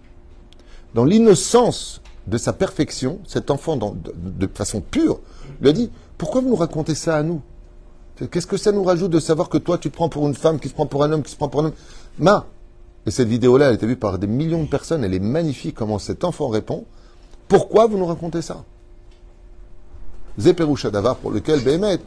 Dans 0.93 1.05
l'innocence 1.05 2.01
de 2.27 2.37
sa 2.37 2.51
perfection, 2.51 3.19
cet 3.25 3.49
enfant, 3.51 3.77
de 3.77 4.47
façon 4.53 4.81
pure, 4.81 5.21
lui 5.61 5.69
a 5.69 5.71
dit 5.71 5.89
Pourquoi 6.17 6.41
vous 6.41 6.49
nous 6.49 6.57
racontez 6.57 6.93
ça 6.93 7.15
à 7.15 7.23
nous? 7.23 7.41
Qu'est-ce 8.29 8.47
que 8.47 8.57
ça 8.57 8.73
nous 8.73 8.83
rajoute 8.83 9.11
de 9.11 9.21
savoir 9.21 9.47
que 9.47 9.57
toi, 9.57 9.77
tu 9.77 9.89
te 9.89 9.95
prends 9.95 10.09
pour 10.09 10.27
une 10.27 10.35
femme, 10.35 10.59
qui 10.59 10.67
se 10.67 10.73
prend 10.73 10.87
pour 10.87 11.05
un 11.05 11.11
homme, 11.13 11.23
qui 11.23 11.31
se 11.31 11.37
prend 11.37 11.47
pour 11.47 11.61
un 11.61 11.67
homme? 11.67 11.75
Ma 12.19 12.47
Et 13.05 13.11
cette 13.11 13.29
vidéo-là, 13.29 13.67
elle 13.67 13.71
a 13.71 13.75
été 13.75 13.87
vue 13.87 13.95
par 13.95 14.19
des 14.19 14.27
millions 14.27 14.63
de 14.63 14.69
personnes. 14.69 15.05
Elle 15.05 15.13
est 15.13 15.19
magnifique 15.19 15.75
comment 15.75 15.99
cet 15.99 16.25
enfant 16.25 16.49
répond. 16.49 16.83
Pourquoi 17.47 17.87
vous 17.87 17.97
nous 17.97 18.07
racontez 18.07 18.41
ça? 18.41 18.65
Zéperoucha 20.37 20.91
Davar, 20.91 21.15
pour 21.17 21.31
lequel, 21.31 21.61
Béhémet, 21.61 21.99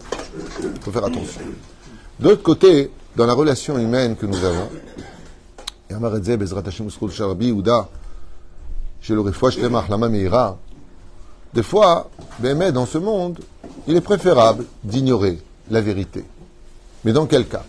il 0.62 0.80
faut 0.80 0.92
faire 0.92 1.04
attention. 1.04 1.40
De 2.18 2.28
l'autre 2.28 2.42
côté, 2.42 2.90
dans 3.16 3.26
la 3.26 3.34
relation 3.34 3.76
humaine 3.78 4.16
que 4.16 4.26
nous 4.26 4.44
avons, 4.44 4.68
des 11.52 11.62
fois, 11.62 12.10
Béhémet, 12.38 12.72
dans 12.72 12.86
ce 12.86 12.98
monde, 12.98 13.40
il 13.88 13.96
est 13.96 14.00
préférable 14.00 14.64
d'ignorer 14.84 15.38
la 15.70 15.80
vérité. 15.80 16.24
Mais 17.04 17.12
dans 17.12 17.26
quel 17.26 17.48
cas? 17.48 17.64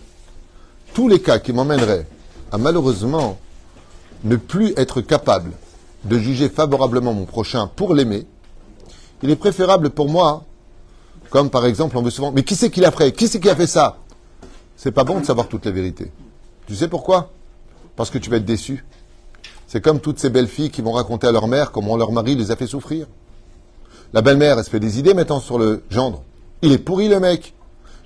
Tous 0.94 1.08
les 1.08 1.20
cas 1.20 1.38
qui 1.38 1.52
m'emmèneraient 1.52 2.06
à 2.52 2.58
malheureusement 2.58 3.38
ne 4.24 4.36
plus 4.36 4.72
être 4.76 5.00
capable 5.00 5.50
de 6.04 6.18
juger 6.18 6.48
favorablement 6.48 7.14
mon 7.14 7.24
prochain 7.24 7.66
pour 7.74 7.94
l'aimer, 7.94 8.26
il 9.22 9.30
est 9.30 9.36
préférable 9.36 9.90
pour 9.90 10.08
moi, 10.08 10.44
comme 11.32 11.48
par 11.48 11.64
exemple 11.64 11.96
on 11.96 12.02
veut 12.02 12.10
souvent, 12.10 12.30
mais 12.30 12.42
qui 12.42 12.54
c'est 12.54 12.68
qui 12.68 12.80
l'a 12.80 12.90
fait? 12.90 13.10
Qui 13.10 13.26
c'est 13.26 13.40
qui 13.40 13.48
a 13.48 13.56
fait 13.56 13.66
ça? 13.66 13.96
C'est 14.76 14.92
pas 14.92 15.02
bon 15.02 15.18
de 15.18 15.24
savoir 15.24 15.48
toute 15.48 15.64
la 15.64 15.70
vérité. 15.70 16.12
Tu 16.66 16.76
sais 16.76 16.88
pourquoi? 16.88 17.30
Parce 17.96 18.10
que 18.10 18.18
tu 18.18 18.28
vas 18.28 18.36
être 18.36 18.44
déçu. 18.44 18.84
C'est 19.66 19.80
comme 19.80 20.00
toutes 20.00 20.18
ces 20.18 20.28
belles 20.28 20.46
filles 20.46 20.68
qui 20.70 20.82
vont 20.82 20.92
raconter 20.92 21.26
à 21.26 21.32
leur 21.32 21.48
mère 21.48 21.72
comment 21.72 21.96
leur 21.96 22.12
mari 22.12 22.34
les 22.34 22.50
a 22.50 22.56
fait 22.56 22.66
souffrir. 22.66 23.06
La 24.12 24.20
belle-mère, 24.20 24.58
elle 24.58 24.64
se 24.64 24.68
fait 24.68 24.78
des 24.78 24.98
idées 24.98 25.14
maintenant 25.14 25.40
sur 25.40 25.58
le 25.58 25.82
gendre. 25.88 26.22
Il 26.60 26.70
est 26.70 26.78
pourri 26.78 27.08
le 27.08 27.18
mec. 27.18 27.54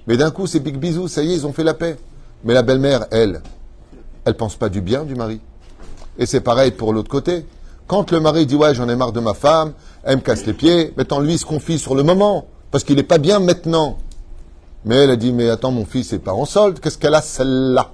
Mais 0.06 0.16
d'un 0.16 0.30
coup, 0.30 0.46
c'est 0.46 0.60
big 0.60 0.76
bisous, 0.76 1.08
ça 1.08 1.24
y 1.24 1.32
est, 1.32 1.34
ils 1.34 1.46
ont 1.48 1.52
fait 1.52 1.64
la 1.64 1.74
paix. 1.74 1.96
Mais 2.44 2.54
la 2.54 2.62
belle-mère, 2.62 3.06
elle, 3.10 3.42
elle 4.24 4.36
pense 4.36 4.54
pas 4.54 4.68
du 4.68 4.80
bien 4.80 5.02
du 5.02 5.16
mari. 5.16 5.40
Et 6.16 6.26
c'est 6.26 6.40
pareil 6.40 6.70
pour 6.70 6.92
l'autre 6.92 7.10
côté. 7.10 7.44
Quand 7.88 8.12
le 8.12 8.20
mari 8.20 8.46
dit 8.46 8.54
ouais, 8.54 8.72
j'en 8.72 8.88
ai 8.88 8.94
marre 8.94 9.10
de 9.10 9.20
ma 9.20 9.34
femme, 9.34 9.72
elle 10.04 10.18
me 10.18 10.22
casse 10.22 10.46
les 10.46 10.52
pieds, 10.52 10.94
maintenant 10.96 11.18
lui 11.18 11.38
se 11.38 11.44
confie 11.44 11.80
sur 11.80 11.96
le 11.96 12.04
moment, 12.04 12.46
parce 12.76 12.84
qu'il 12.84 12.96
n'est 12.96 13.04
pas 13.04 13.16
bien 13.16 13.38
maintenant. 13.38 13.96
Mais 14.84 14.96
elle 14.96 15.10
a 15.10 15.16
dit 15.16 15.32
mais 15.32 15.48
attends, 15.48 15.70
mon 15.70 15.86
fils 15.86 16.12
n'est 16.12 16.18
pas 16.18 16.34
en 16.34 16.44
solde, 16.44 16.78
qu'est-ce 16.78 16.98
qu'elle 16.98 17.14
a 17.14 17.22
celle-là? 17.22 17.90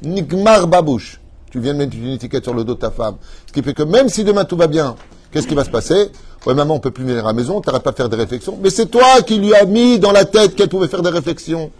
Nigmar 0.00 0.66
babouche. 0.66 1.20
Tu 1.50 1.60
viens 1.60 1.74
de 1.74 1.78
mettre 1.80 1.94
une 1.94 2.12
étiquette 2.12 2.44
sur 2.44 2.54
le 2.54 2.64
dos 2.64 2.72
de 2.72 2.78
ta 2.78 2.90
femme. 2.90 3.16
Ce 3.46 3.52
qui 3.52 3.62
fait 3.62 3.74
que 3.74 3.82
même 3.82 4.08
si 4.08 4.24
demain 4.24 4.46
tout 4.46 4.56
va 4.56 4.66
bien, 4.66 4.96
qu'est-ce 5.30 5.46
qui 5.46 5.54
va 5.54 5.62
se 5.62 5.68
passer? 5.68 6.10
Ouais, 6.46 6.54
maman, 6.54 6.76
on 6.76 6.80
peut 6.80 6.90
plus 6.90 7.04
venir 7.04 7.22
à 7.22 7.26
la 7.26 7.32
maison, 7.34 7.60
t'arrêtes 7.60 7.82
pas 7.82 7.90
de 7.90 7.96
faire 7.96 8.08
des 8.08 8.16
réflexions. 8.16 8.58
Mais 8.62 8.70
c'est 8.70 8.86
toi 8.86 9.20
qui 9.20 9.36
lui 9.36 9.54
as 9.54 9.66
mis 9.66 9.98
dans 9.98 10.12
la 10.12 10.24
tête 10.24 10.54
qu'elle 10.54 10.70
pouvait 10.70 10.88
faire 10.88 11.02
des 11.02 11.10
réflexions. 11.10 11.70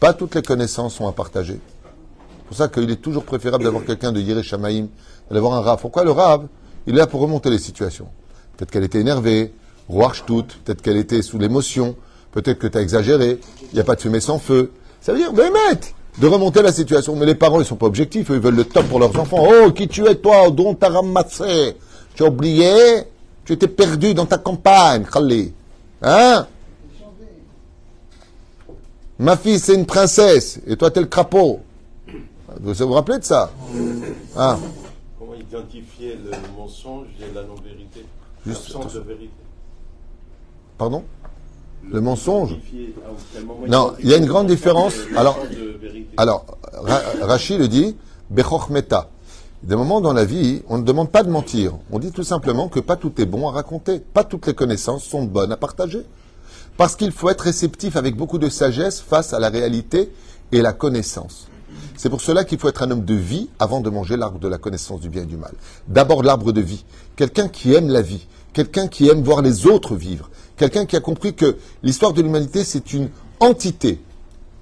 Pas 0.00 0.12
toutes 0.12 0.34
les 0.34 0.42
connaissances 0.42 0.96
sont 0.96 1.08
à 1.08 1.12
partager. 1.12 1.58
C'est 1.60 2.46
pour 2.46 2.56
ça 2.58 2.68
qu'il 2.68 2.90
est 2.90 2.96
toujours 2.96 3.24
préférable 3.24 3.64
d'avoir 3.64 3.86
quelqu'un 3.86 4.12
de 4.12 4.20
Yiré 4.20 4.42
Shamaïm, 4.42 4.88
d'avoir 5.30 5.54
un 5.54 5.62
Rav. 5.62 5.80
Pourquoi 5.80 6.04
le 6.04 6.10
Rav 6.10 6.46
Il 6.86 6.92
est 6.92 6.98
là 6.98 7.06
pour 7.06 7.22
remonter 7.22 7.48
les 7.48 7.58
situations. 7.58 8.08
Peut-être 8.58 8.70
qu'elle 8.70 8.84
était 8.84 9.00
énervée, 9.00 9.54
tout, 10.26 10.44
peut-être 10.64 10.82
qu'elle 10.82 10.96
était 10.96 11.22
sous 11.22 11.38
l'émotion, 11.38 11.96
peut-être 12.32 12.58
que 12.58 12.66
tu 12.66 12.78
as 12.78 12.80
exagéré, 12.80 13.38
il 13.70 13.74
n'y 13.74 13.80
a 13.80 13.84
pas 13.84 13.94
de 13.94 14.00
fumée 14.00 14.20
sans 14.20 14.38
feu. 14.38 14.70
Ça 15.00 15.12
veut 15.12 15.18
dire, 15.18 15.32
mais 15.32 15.50
mec, 15.50 15.94
de 16.18 16.26
remonter 16.26 16.62
la 16.62 16.72
situation. 16.72 17.16
Mais 17.16 17.26
les 17.26 17.34
parents, 17.34 17.60
ils 17.60 17.66
sont 17.66 17.76
pas 17.76 17.86
objectifs, 17.86 18.30
eux, 18.30 18.34
ils 18.34 18.40
veulent 18.40 18.54
le 18.54 18.64
top 18.64 18.86
pour 18.86 18.98
leurs 19.00 19.18
enfants. 19.18 19.46
Oh, 19.48 19.70
qui 19.72 19.88
tu 19.88 20.06
es 20.06 20.14
toi 20.14 20.50
Dont 20.50 20.74
t'as 20.74 20.88
ramassé 20.90 21.76
Tu 22.14 22.22
as 22.24 22.28
oublié? 22.28 23.04
Tu 23.44 23.54
étais 23.54 23.68
perdu 23.68 24.14
dans 24.14 24.26
ta 24.26 24.38
campagne, 24.38 25.04
Khalli. 25.04 25.52
Hein? 26.02 26.46
Ma 29.18 29.36
fille, 29.36 29.58
c'est 29.58 29.74
une 29.74 29.86
princesse, 29.86 30.60
et 30.66 30.76
toi, 30.76 30.90
t'es 30.90 31.00
le 31.00 31.06
crapaud. 31.06 31.60
Vous 32.60 32.72
vous 32.74 32.92
rappelez 32.92 33.18
de 33.18 33.24
ça? 33.24 33.50
Ah, 34.36 34.58
Comment 35.18 35.34
identifier 35.34 36.18
le 36.24 36.30
mensonge 36.56 37.06
et 37.20 37.34
la 37.34 37.42
non-vérité? 37.42 38.04
Juste- 38.46 38.72
de 38.94 39.00
vérité. 39.00 39.30
Pardon 40.78 41.04
Le 41.90 42.00
mensonge 42.00 42.56
Non, 43.68 43.94
il 44.00 44.08
y 44.10 44.14
a 44.14 44.16
une 44.16 44.26
grande 44.26 44.46
différence. 44.46 44.94
Alors. 45.16 45.38
Alors, 46.16 46.44
Ra- 46.72 47.02
Rachid 47.26 47.58
le 47.58 47.68
dit, 47.68 47.96
Bechoch 48.30 48.68
Meta. 48.70 49.08
Des 49.62 49.76
moments 49.76 50.00
dans 50.00 50.12
la 50.12 50.24
vie, 50.24 50.62
on 50.68 50.78
ne 50.78 50.82
demande 50.82 51.10
pas 51.10 51.22
de 51.22 51.30
mentir. 51.30 51.74
On 51.92 51.98
dit 52.00 52.10
tout 52.10 52.24
simplement 52.24 52.68
que 52.68 52.80
pas 52.80 52.96
tout 52.96 53.12
est 53.20 53.26
bon 53.26 53.48
à 53.48 53.52
raconter. 53.52 54.00
Pas 54.00 54.24
toutes 54.24 54.46
les 54.48 54.54
connaissances 54.54 55.04
sont 55.04 55.22
bonnes 55.24 55.52
à 55.52 55.56
partager. 55.56 56.02
Parce 56.76 56.96
qu'il 56.96 57.12
faut 57.12 57.28
être 57.30 57.42
réceptif 57.42 57.96
avec 57.96 58.16
beaucoup 58.16 58.38
de 58.38 58.48
sagesse 58.48 59.00
face 59.00 59.32
à 59.32 59.38
la 59.38 59.50
réalité 59.50 60.10
et 60.50 60.62
la 60.62 60.72
connaissance. 60.72 61.46
C'est 61.96 62.10
pour 62.10 62.20
cela 62.20 62.42
qu'il 62.44 62.58
faut 62.58 62.68
être 62.68 62.82
un 62.82 62.90
homme 62.90 63.04
de 63.04 63.14
vie 63.14 63.50
avant 63.60 63.80
de 63.80 63.88
manger 63.90 64.16
l'arbre 64.16 64.40
de 64.40 64.48
la 64.48 64.58
connaissance 64.58 65.00
du 65.00 65.08
bien 65.08 65.22
et 65.22 65.26
du 65.26 65.36
mal. 65.36 65.52
D'abord 65.86 66.22
l'arbre 66.24 66.50
de 66.50 66.60
vie. 66.60 66.84
Quelqu'un 67.14 67.46
qui 67.48 67.72
aime 67.74 67.88
la 67.88 68.02
vie. 68.02 68.26
Quelqu'un 68.52 68.88
qui 68.88 69.08
aime 69.08 69.22
voir 69.22 69.42
les 69.42 69.66
autres 69.66 69.94
vivre. 69.94 70.28
Quelqu'un 70.62 70.86
qui 70.86 70.94
a 70.94 71.00
compris 71.00 71.34
que 71.34 71.56
l'histoire 71.82 72.12
de 72.12 72.22
l'humanité, 72.22 72.62
c'est 72.62 72.92
une 72.92 73.08
entité. 73.40 74.00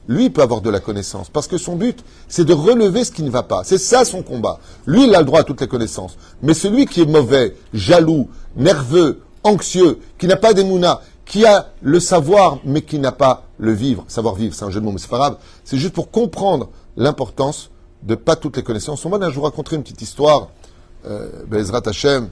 Lui 0.09 0.31
peut 0.31 0.41
avoir 0.41 0.63
de 0.63 0.71
la 0.71 0.81
connaissance 0.81 1.29
parce 1.29 1.47
que 1.47 1.59
son 1.59 1.77
but, 1.77 2.03
c'est 2.27 2.47
de 2.47 2.55
relever 2.55 3.05
ce 3.05 3.13
qui 3.13 3.23
ne 3.23 3.29
va 3.29 3.43
pas. 3.43 3.65
C'est 3.65 3.77
ça 3.77 4.07
son 4.07 4.23
combat. 4.23 4.61
Lui, 4.87 5.07
il 5.07 5.15
a 5.15 5.19
le 5.19 5.27
droit 5.27 5.41
à 5.41 5.45
toutes 5.45 5.61
les 5.61 5.69
connaissances. 5.69 6.17
Mais 6.41 6.55
celui 6.55 6.87
qui 6.87 7.03
est 7.03 7.07
mauvais, 7.07 7.55
jaloux, 7.75 8.31
nerveux, 8.57 9.21
anxieux, 9.45 9.99
qui 10.17 10.27
n'a 10.27 10.37
pas 10.37 10.55
d'émouna, 10.55 11.03
qui 11.27 11.45
a 11.45 11.69
le 11.83 12.01
savoir 12.01 12.61
mais 12.65 12.81
qui 12.81 12.99
n'a 12.99 13.13
pas 13.13 13.45
le 13.59 13.73
vivre, 13.73 14.07
savoir 14.09 14.37
vivre, 14.37 14.55
c'est 14.55 14.65
un 14.65 14.71
jeu 14.71 14.81
de 14.81 14.87
mots, 14.87 14.93
mais 14.93 14.99
c'est 14.99 15.11
pas 15.11 15.19
grave. 15.19 15.37
C'est 15.65 15.77
juste 15.77 15.93
pour 15.93 16.11
comprendre 16.11 16.71
l'importance 16.97 17.69
de 18.05 18.15
pas 18.15 18.37
toutes 18.37 18.57
les 18.57 18.63
connaissances. 18.63 19.05
On 19.05 19.11
va 19.11 19.29
je 19.29 19.39
vous 19.39 19.45
une 19.45 19.83
petite 19.83 20.01
histoire, 20.01 20.49
euh, 21.07 21.29
Bezrat 21.47 21.83
Hashem, 21.85 22.31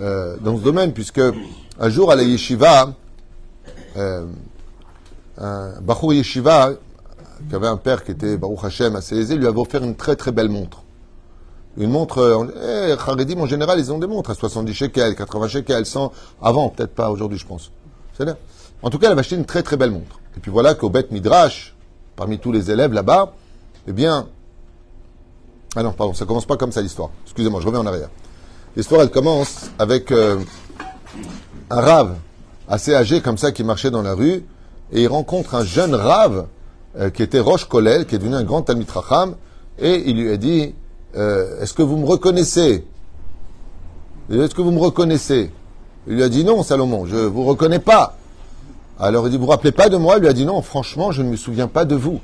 euh, 0.00 0.36
dans 0.40 0.56
ce 0.56 0.62
domaine, 0.62 0.92
puisque 0.92 1.20
un 1.80 1.88
jour 1.88 2.12
à 2.12 2.14
la 2.14 2.22
yeshiva, 2.22 2.94
euh, 3.96 4.26
Yeshiva, 6.12 6.72
qui 7.48 7.54
avait 7.54 7.66
un 7.66 7.76
père 7.76 8.04
qui 8.04 8.12
était 8.12 8.36
Baruch 8.36 8.64
Hashem 8.64 8.96
assez 8.96 9.16
aisé, 9.16 9.36
lui 9.36 9.46
avait 9.46 9.60
offert 9.60 9.82
une 9.82 9.96
très 9.96 10.16
très 10.16 10.32
belle 10.32 10.48
montre. 10.48 10.82
Une 11.76 11.90
montre, 11.90 12.18
euh, 12.18 12.88
eh, 12.90 12.92
Haredim 12.92 13.40
en 13.40 13.46
général, 13.46 13.78
ils 13.78 13.92
ont 13.92 13.98
des 13.98 14.06
montres 14.06 14.30
à 14.30 14.34
70 14.34 14.74
shekels, 14.74 15.14
80 15.14 15.48
shekels, 15.48 15.86
100, 15.86 16.12
avant, 16.42 16.68
peut-être 16.68 16.94
pas 16.94 17.10
aujourd'hui, 17.10 17.38
je 17.38 17.46
pense. 17.46 17.70
C'est 18.16 18.26
En 18.82 18.90
tout 18.90 18.98
cas, 18.98 19.06
elle 19.06 19.12
avait 19.12 19.20
acheté 19.20 19.36
une 19.36 19.46
très 19.46 19.62
très 19.62 19.76
belle 19.76 19.92
montre. 19.92 20.20
Et 20.36 20.40
puis 20.40 20.50
voilà 20.50 20.74
qu'au 20.74 20.90
Beth 20.90 21.10
Midrash, 21.10 21.74
parmi 22.16 22.38
tous 22.38 22.52
les 22.52 22.70
élèves 22.70 22.92
là-bas, 22.92 23.32
eh 23.86 23.92
bien, 23.92 24.28
ah 25.76 25.82
non, 25.82 25.92
pardon, 25.92 26.12
ça 26.12 26.24
commence 26.26 26.46
pas 26.46 26.56
comme 26.56 26.72
ça 26.72 26.82
l'histoire. 26.82 27.10
Excusez-moi, 27.24 27.60
je 27.60 27.66
reviens 27.66 27.80
en 27.80 27.86
arrière. 27.86 28.10
L'histoire, 28.76 29.02
elle 29.02 29.10
commence 29.10 29.70
avec 29.78 30.10
euh, 30.10 30.40
un 31.70 31.80
rave 31.80 32.16
assez 32.70 32.94
âgé 32.94 33.20
comme 33.20 33.36
ça 33.36 33.52
qui 33.52 33.64
marchait 33.64 33.90
dans 33.90 34.00
la 34.00 34.14
rue 34.14 34.44
et 34.92 35.02
il 35.02 35.08
rencontre 35.08 35.54
un 35.56 35.64
jeune 35.64 35.94
rave 35.94 36.46
euh, 36.98 37.10
qui 37.10 37.22
était 37.22 37.40
Roche 37.40 37.66
Kolel, 37.66 38.06
qui 38.06 38.14
est 38.14 38.18
devenu 38.18 38.36
un 38.36 38.44
grand 38.44 38.62
Talmid 38.62 38.88
Racham, 38.88 39.34
et 39.78 40.04
il 40.06 40.16
lui 40.16 40.32
a 40.32 40.36
dit 40.36 40.74
euh, 41.16 41.60
Est-ce 41.60 41.74
que 41.74 41.82
vous 41.82 41.96
me 41.96 42.06
reconnaissez? 42.06 42.86
Est-ce 44.30 44.54
que 44.54 44.62
vous 44.62 44.70
me 44.70 44.78
reconnaissez? 44.78 45.50
Il 46.06 46.14
lui 46.14 46.22
a 46.22 46.28
dit 46.28 46.44
Non, 46.44 46.62
Salomon, 46.62 47.06
je 47.06 47.16
ne 47.16 47.26
vous 47.26 47.44
reconnais 47.44 47.80
pas. 47.80 48.16
Alors 48.98 49.26
il 49.26 49.30
dit 49.30 49.36
Vous 49.36 49.44
vous 49.44 49.50
rappelez 49.50 49.72
pas 49.72 49.88
de 49.88 49.96
moi? 49.96 50.16
Il 50.16 50.22
lui 50.22 50.28
a 50.28 50.32
dit 50.32 50.46
Non, 50.46 50.62
franchement, 50.62 51.10
je 51.10 51.22
ne 51.22 51.30
me 51.30 51.36
souviens 51.36 51.66
pas 51.66 51.84
de 51.84 51.96
vous. 51.96 52.20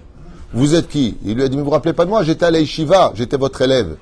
Vous 0.53 0.75
êtes 0.75 0.89
qui? 0.89 1.17
Il 1.25 1.35
lui 1.35 1.43
a 1.43 1.49
dit 1.49 1.57
Mais 1.57 1.63
vous 1.63 1.69
vous 1.69 1.75
rappelez 1.75 1.93
pas 1.93 2.05
de 2.05 2.11
moi? 2.11 2.23
J'étais 2.23 2.47
à 2.47 2.51
la 2.51 2.63
j'étais 2.63 3.37
votre 3.37 3.63
élève. 3.63 3.97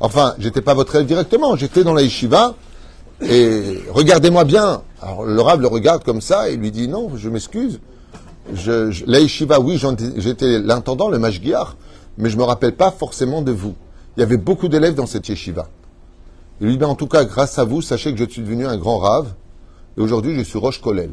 Enfin, 0.00 0.34
j'étais 0.38 0.60
pas 0.60 0.74
votre 0.74 0.96
élève 0.96 1.06
directement, 1.06 1.54
j'étais 1.54 1.84
dans 1.84 1.94
la 1.94 2.02
et 3.24 3.78
regardez-moi 3.90 4.42
bien. 4.44 4.82
Alors 5.02 5.24
le 5.24 5.40
Rav 5.40 5.60
le 5.60 5.66
regarde 5.66 6.04
comme 6.04 6.20
ça 6.20 6.48
et 6.48 6.56
lui 6.56 6.70
dit 6.70 6.88
Non, 6.88 7.10
je 7.16 7.28
m'excuse. 7.28 7.80
La 9.06 9.20
yeshiva, 9.20 9.60
oui, 9.60 9.80
j'étais 10.16 10.58
l'intendant, 10.58 11.08
le 11.08 11.18
mashgiach, 11.18 11.76
mais 12.18 12.30
je 12.30 12.36
me 12.36 12.42
rappelle 12.44 12.74
pas 12.74 12.90
forcément 12.90 13.42
de 13.42 13.52
vous. 13.52 13.74
Il 14.16 14.20
y 14.20 14.22
avait 14.22 14.36
beaucoup 14.36 14.68
d'élèves 14.68 14.94
dans 14.94 15.06
cette 15.06 15.28
yeshiva. 15.28 15.68
Il 16.60 16.68
lui 16.68 16.78
dit, 16.78 16.84
en 16.84 16.94
tout 16.94 17.06
cas, 17.06 17.24
grâce 17.24 17.58
à 17.58 17.64
vous, 17.64 17.82
sachez 17.82 18.12
que 18.12 18.18
je 18.18 18.28
suis 18.28 18.42
devenu 18.42 18.66
un 18.66 18.76
grand 18.76 18.98
rave, 18.98 19.32
et 19.96 20.00
aujourd'hui, 20.00 20.36
je 20.36 20.42
suis 20.42 20.58
Roche 20.58 20.80
Kolel. 20.80 21.10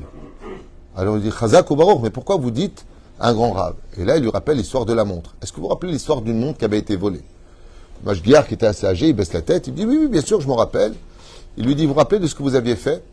Alors 0.96 1.18
il 1.18 1.24
dit, 1.24 1.32
Chazak 1.32 1.70
ou 1.72 1.76
Baruch, 1.76 2.00
mais 2.02 2.10
pourquoi 2.10 2.38
vous 2.38 2.52
dites 2.52 2.86
un 3.20 3.34
grand 3.34 3.52
rave 3.52 3.76
Et 3.98 4.06
là, 4.06 4.18
il 4.18 4.24
lui 4.24 4.32
rappelle 4.32 4.58
l'histoire 4.58 4.86
de 4.86 4.94
la 4.94 5.06
montre. 5.06 5.36
Est-ce 5.42 5.52
que 5.52 5.58
vous 5.58 5.64
vous 5.64 5.70
rappelez 5.70 5.92
l'histoire 5.92 6.22
d'une 6.22 6.40
montre 6.40 6.58
qui 6.58 6.66
avait 6.66 6.80
été 6.80 6.96
volée? 6.96 7.22
Le 8.04 8.12
mashgiach, 8.12 8.48
qui 8.48 8.56
était 8.56 8.66
assez 8.66 8.86
âgé, 8.86 9.10
il 9.10 9.14
baisse 9.14 9.34
la 9.34 9.42
tête, 9.42 9.68
il 9.68 9.74
dit, 9.74 9.86
oui, 9.86 9.98
oui, 10.02 10.08
bien 10.08 10.22
sûr, 10.22 10.42
je 10.42 10.48
m'en 10.48 10.56
rappelle. 10.56 10.94
Il 11.58 11.66
lui 11.66 11.76
dit, 11.76 11.86
vous 11.86 11.94
vous 11.94 12.00
rappelez 12.00 12.20
de 12.20 12.28
ce 12.28 12.36
que 12.36 12.44
vous 12.44 12.56
aviez 12.56 12.76
fait? 12.76 13.04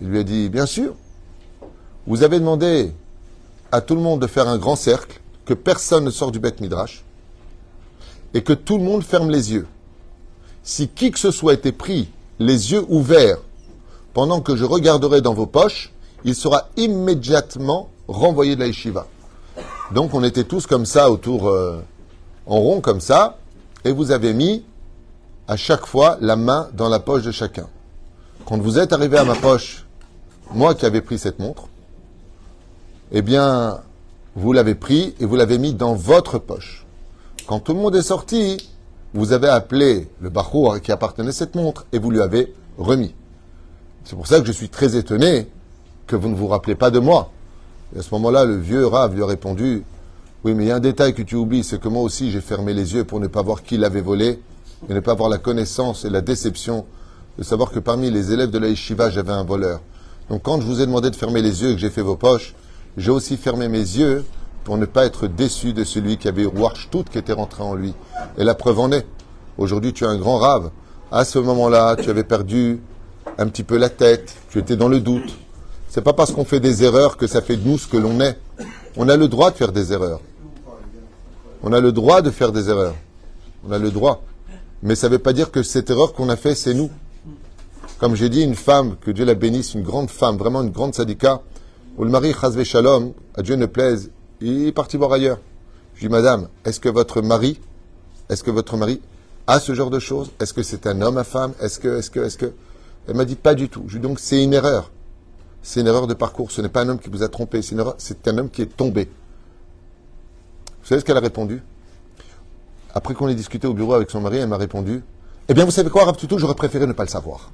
Il 0.00 0.08
lui 0.08 0.18
a 0.18 0.22
dit, 0.22 0.48
bien 0.48 0.66
sûr. 0.66 0.94
Vous 2.06 2.22
avez 2.22 2.40
demandé 2.40 2.92
à 3.70 3.80
tout 3.80 3.94
le 3.94 4.00
monde 4.00 4.20
de 4.20 4.26
faire 4.26 4.48
un 4.48 4.58
grand 4.58 4.76
cercle, 4.76 5.20
que 5.44 5.54
personne 5.54 6.04
ne 6.04 6.10
sort 6.10 6.32
du 6.32 6.38
Beth 6.38 6.60
Midrash, 6.60 7.04
et 8.34 8.42
que 8.42 8.52
tout 8.52 8.78
le 8.78 8.84
monde 8.84 9.02
ferme 9.02 9.30
les 9.30 9.52
yeux. 9.52 9.66
Si 10.62 10.88
qui 10.88 11.10
que 11.10 11.18
ce 11.18 11.30
soit 11.30 11.54
était 11.54 11.72
pris 11.72 12.08
les 12.38 12.72
yeux 12.72 12.84
ouverts 12.88 13.38
pendant 14.14 14.40
que 14.40 14.56
je 14.56 14.64
regarderai 14.64 15.20
dans 15.20 15.34
vos 15.34 15.46
poches, 15.46 15.92
il 16.24 16.34
sera 16.34 16.68
immédiatement 16.76 17.88
renvoyé 18.06 18.54
de 18.54 18.60
la 18.60 18.66
yeshiva. 18.66 19.06
Donc 19.92 20.14
on 20.14 20.22
était 20.22 20.44
tous 20.44 20.66
comme 20.66 20.86
ça 20.86 21.10
autour, 21.10 21.48
euh, 21.48 21.82
en 22.46 22.58
rond 22.60 22.80
comme 22.80 23.00
ça, 23.00 23.38
et 23.84 23.92
vous 23.92 24.10
avez 24.10 24.32
mis 24.32 24.64
à 25.48 25.56
chaque 25.56 25.86
fois 25.86 26.18
la 26.20 26.36
main 26.36 26.68
dans 26.74 26.88
la 26.88 27.00
poche 27.00 27.22
de 27.22 27.32
chacun. 27.32 27.68
Quand 28.46 28.58
vous 28.58 28.78
êtes 28.78 28.92
arrivé 28.92 29.18
à 29.18 29.24
ma 29.24 29.34
poche, 29.34 29.81
moi 30.54 30.74
qui 30.74 30.86
avais 30.86 31.00
pris 31.00 31.18
cette 31.18 31.38
montre, 31.38 31.68
eh 33.12 33.22
bien, 33.22 33.80
vous 34.34 34.52
l'avez 34.52 34.74
pris 34.74 35.14
et 35.20 35.24
vous 35.24 35.36
l'avez 35.36 35.58
mis 35.58 35.74
dans 35.74 35.94
votre 35.94 36.38
poche. 36.38 36.86
Quand 37.46 37.60
tout 37.60 37.74
le 37.74 37.80
monde 37.80 37.96
est 37.96 38.02
sorti, 38.02 38.56
vous 39.14 39.32
avez 39.32 39.48
appelé 39.48 40.08
le 40.20 40.30
Bachour 40.30 40.80
qui 40.80 40.92
appartenait 40.92 41.32
cette 41.32 41.54
montre 41.54 41.86
et 41.92 41.98
vous 41.98 42.10
lui 42.10 42.20
avez 42.20 42.54
remis. 42.78 43.14
C'est 44.04 44.16
pour 44.16 44.26
ça 44.26 44.40
que 44.40 44.46
je 44.46 44.52
suis 44.52 44.68
très 44.68 44.96
étonné 44.96 45.48
que 46.06 46.16
vous 46.16 46.28
ne 46.28 46.34
vous 46.34 46.48
rappelez 46.48 46.74
pas 46.74 46.90
de 46.90 46.98
moi. 46.98 47.30
Et 47.94 47.98
à 47.98 48.02
ce 48.02 48.12
moment-là, 48.14 48.44
le 48.44 48.56
vieux 48.56 48.86
Rav 48.86 49.14
lui 49.14 49.22
a 49.22 49.26
répondu 49.26 49.84
Oui, 50.44 50.54
mais 50.54 50.64
il 50.64 50.68
y 50.68 50.70
a 50.70 50.76
un 50.76 50.80
détail 50.80 51.14
que 51.14 51.22
tu 51.22 51.36
oublies, 51.36 51.62
c'est 51.62 51.80
que 51.80 51.88
moi 51.88 52.02
aussi 52.02 52.30
j'ai 52.30 52.40
fermé 52.40 52.72
les 52.72 52.94
yeux 52.94 53.04
pour 53.04 53.20
ne 53.20 53.26
pas 53.26 53.42
voir 53.42 53.62
qui 53.62 53.76
l'avait 53.76 54.00
volé 54.00 54.40
et 54.88 54.94
ne 54.94 55.00
pas 55.00 55.12
avoir 55.12 55.28
la 55.28 55.38
connaissance 55.38 56.04
et 56.04 56.10
la 56.10 56.20
déception 56.20 56.86
de 57.38 57.42
savoir 57.44 57.70
que 57.70 57.78
parmi 57.78 58.10
les 58.10 58.32
élèves 58.32 58.50
de 58.50 58.58
la 58.58 58.68
yeshiva, 58.68 59.10
j'avais 59.10 59.32
un 59.32 59.44
voleur. 59.44 59.80
Donc 60.30 60.42
quand 60.42 60.60
je 60.60 60.66
vous 60.66 60.80
ai 60.80 60.86
demandé 60.86 61.10
de 61.10 61.16
fermer 61.16 61.42
les 61.42 61.62
yeux 61.62 61.70
et 61.70 61.74
que 61.74 61.80
j'ai 61.80 61.90
fait 61.90 62.02
vos 62.02 62.16
poches, 62.16 62.54
j'ai 62.96 63.10
aussi 63.10 63.36
fermé 63.36 63.68
mes 63.68 63.78
yeux 63.78 64.24
pour 64.64 64.76
ne 64.76 64.86
pas 64.86 65.04
être 65.04 65.26
déçu 65.26 65.72
de 65.72 65.84
celui 65.84 66.16
qui 66.18 66.28
avait 66.28 66.46
tout 66.90 67.04
qui 67.10 67.18
était 67.18 67.32
rentré 67.32 67.62
en 67.62 67.74
lui. 67.74 67.94
Et 68.38 68.44
la 68.44 68.54
preuve 68.54 68.78
en 68.78 68.92
est. 68.92 69.06
Aujourd'hui, 69.58 69.92
tu 69.92 70.04
es 70.04 70.06
un 70.06 70.16
grand 70.16 70.38
rave. 70.38 70.70
À 71.10 71.24
ce 71.24 71.38
moment-là, 71.38 71.96
tu 71.96 72.08
avais 72.10 72.24
perdu 72.24 72.80
un 73.38 73.48
petit 73.48 73.64
peu 73.64 73.76
la 73.76 73.88
tête, 73.88 74.34
tu 74.50 74.58
étais 74.58 74.76
dans 74.76 74.88
le 74.88 75.00
doute. 75.00 75.34
C'est 75.88 76.02
pas 76.02 76.12
parce 76.12 76.32
qu'on 76.32 76.44
fait 76.44 76.60
des 76.60 76.84
erreurs 76.84 77.16
que 77.16 77.26
ça 77.26 77.42
fait 77.42 77.56
de 77.56 77.68
nous 77.68 77.76
ce 77.76 77.86
que 77.86 77.96
l'on 77.96 78.20
est. 78.20 78.38
On 78.96 79.08
a 79.08 79.16
le 79.16 79.28
droit 79.28 79.50
de 79.50 79.56
faire 79.56 79.72
des 79.72 79.92
erreurs. 79.92 80.20
On 81.62 81.72
a 81.72 81.80
le 81.80 81.92
droit 81.92 82.22
de 82.22 82.30
faire 82.30 82.52
des 82.52 82.70
erreurs. 82.70 82.94
On 83.68 83.72
a 83.72 83.78
le 83.78 83.90
droit. 83.90 84.22
Mais 84.82 84.94
ça 84.94 85.08
ne 85.08 85.12
veut 85.12 85.18
pas 85.18 85.32
dire 85.32 85.50
que 85.50 85.62
cette 85.62 85.90
erreur 85.90 86.12
qu'on 86.12 86.28
a 86.28 86.36
fait, 86.36 86.54
c'est 86.54 86.74
nous. 86.74 86.90
Comme 88.02 88.16
j'ai 88.16 88.28
dit, 88.28 88.42
une 88.42 88.56
femme, 88.56 88.96
que 88.96 89.12
Dieu 89.12 89.24
la 89.24 89.34
bénisse, 89.34 89.74
une 89.74 89.84
grande 89.84 90.10
femme, 90.10 90.36
vraiment 90.36 90.62
une 90.62 90.70
grande 90.70 90.92
sadika, 90.92 91.40
où 91.96 92.02
le 92.02 92.10
mari, 92.10 92.34
Chazvé 92.34 92.64
Shalom, 92.64 93.12
à 93.36 93.42
Dieu 93.42 93.54
ne 93.54 93.66
plaise, 93.66 94.10
il 94.40 94.66
est 94.66 94.72
parti 94.72 94.96
voir 94.96 95.12
ailleurs. 95.12 95.38
Je 95.94 96.00
dis, 96.00 96.08
madame, 96.08 96.48
est-ce 96.64 96.80
que 96.80 96.88
votre 96.88 97.22
mari, 97.22 97.60
est-ce 98.28 98.42
que 98.42 98.50
votre 98.50 98.76
mari 98.76 99.00
a 99.46 99.60
ce 99.60 99.72
genre 99.72 99.88
de 99.88 100.00
choses? 100.00 100.32
Est-ce 100.40 100.52
que 100.52 100.64
c'est 100.64 100.88
un 100.88 101.00
homme 101.00 101.16
à 101.16 101.22
femme? 101.22 101.52
Est-ce 101.60 101.78
que, 101.78 101.98
est-ce 101.98 102.10
que, 102.10 102.18
est-ce 102.18 102.36
que? 102.36 102.52
Elle 103.06 103.14
m'a 103.14 103.24
dit, 103.24 103.36
pas 103.36 103.54
du 103.54 103.68
tout. 103.68 103.84
Je 103.86 103.98
dis, 103.98 104.02
donc, 104.02 104.18
c'est 104.18 104.42
une 104.42 104.52
erreur. 104.52 104.90
C'est 105.62 105.80
une 105.80 105.86
erreur 105.86 106.08
de 106.08 106.14
parcours. 106.14 106.50
Ce 106.50 106.60
n'est 106.60 106.68
pas 106.68 106.82
un 106.82 106.88
homme 106.88 106.98
qui 106.98 107.08
vous 107.08 107.22
a 107.22 107.28
trompé. 107.28 107.62
C'est, 107.62 107.76
un 108.26 108.36
homme 108.36 108.50
qui 108.50 108.62
est 108.62 108.76
tombé. 108.76 109.08
Vous 110.80 110.88
savez 110.88 111.00
ce 111.00 111.04
qu'elle 111.04 111.18
a 111.18 111.20
répondu? 111.20 111.62
Après 112.96 113.14
qu'on 113.14 113.28
ait 113.28 113.36
discuté 113.36 113.68
au 113.68 113.74
bureau 113.74 113.94
avec 113.94 114.10
son 114.10 114.20
mari, 114.20 114.38
elle 114.38 114.48
m'a 114.48 114.56
répondu, 114.56 115.04
eh 115.48 115.54
bien, 115.54 115.64
vous 115.64 115.70
savez 115.70 115.88
quoi, 115.88 116.04
Rav 116.04 116.16
j'aurais 116.36 116.56
préféré 116.56 116.88
ne 116.88 116.94
pas 116.94 117.04
le 117.04 117.08
savoir. 117.08 117.52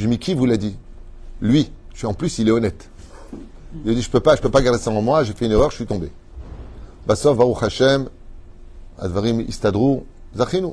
Je 0.00 0.08
lui 0.08 0.18
qui 0.18 0.32
vous 0.32 0.46
l'a 0.46 0.56
dit? 0.56 0.76
Lui 1.42 1.70
en 2.04 2.14
plus, 2.14 2.38
il 2.38 2.48
est 2.48 2.50
honnête. 2.50 2.88
Il 3.84 3.90
a 3.90 3.94
dit, 3.94 4.00
je 4.00 4.08
peux 4.08 4.20
pas, 4.20 4.34
je 4.34 4.40
peux 4.40 4.48
pas 4.48 4.62
garder 4.62 4.78
ça 4.78 4.90
en 4.90 5.02
moi, 5.02 5.24
j'ai 5.24 5.34
fait 5.34 5.44
une 5.44 5.52
erreur, 5.52 5.70
je 5.70 5.76
suis 5.76 5.84
tombé. 5.84 6.10
Bassov, 7.06 7.36
Baruch 7.36 7.62
Hashem, 7.62 8.08
Advarim 8.98 9.42
Istadrou, 9.42 10.06
Zachinu. 10.34 10.68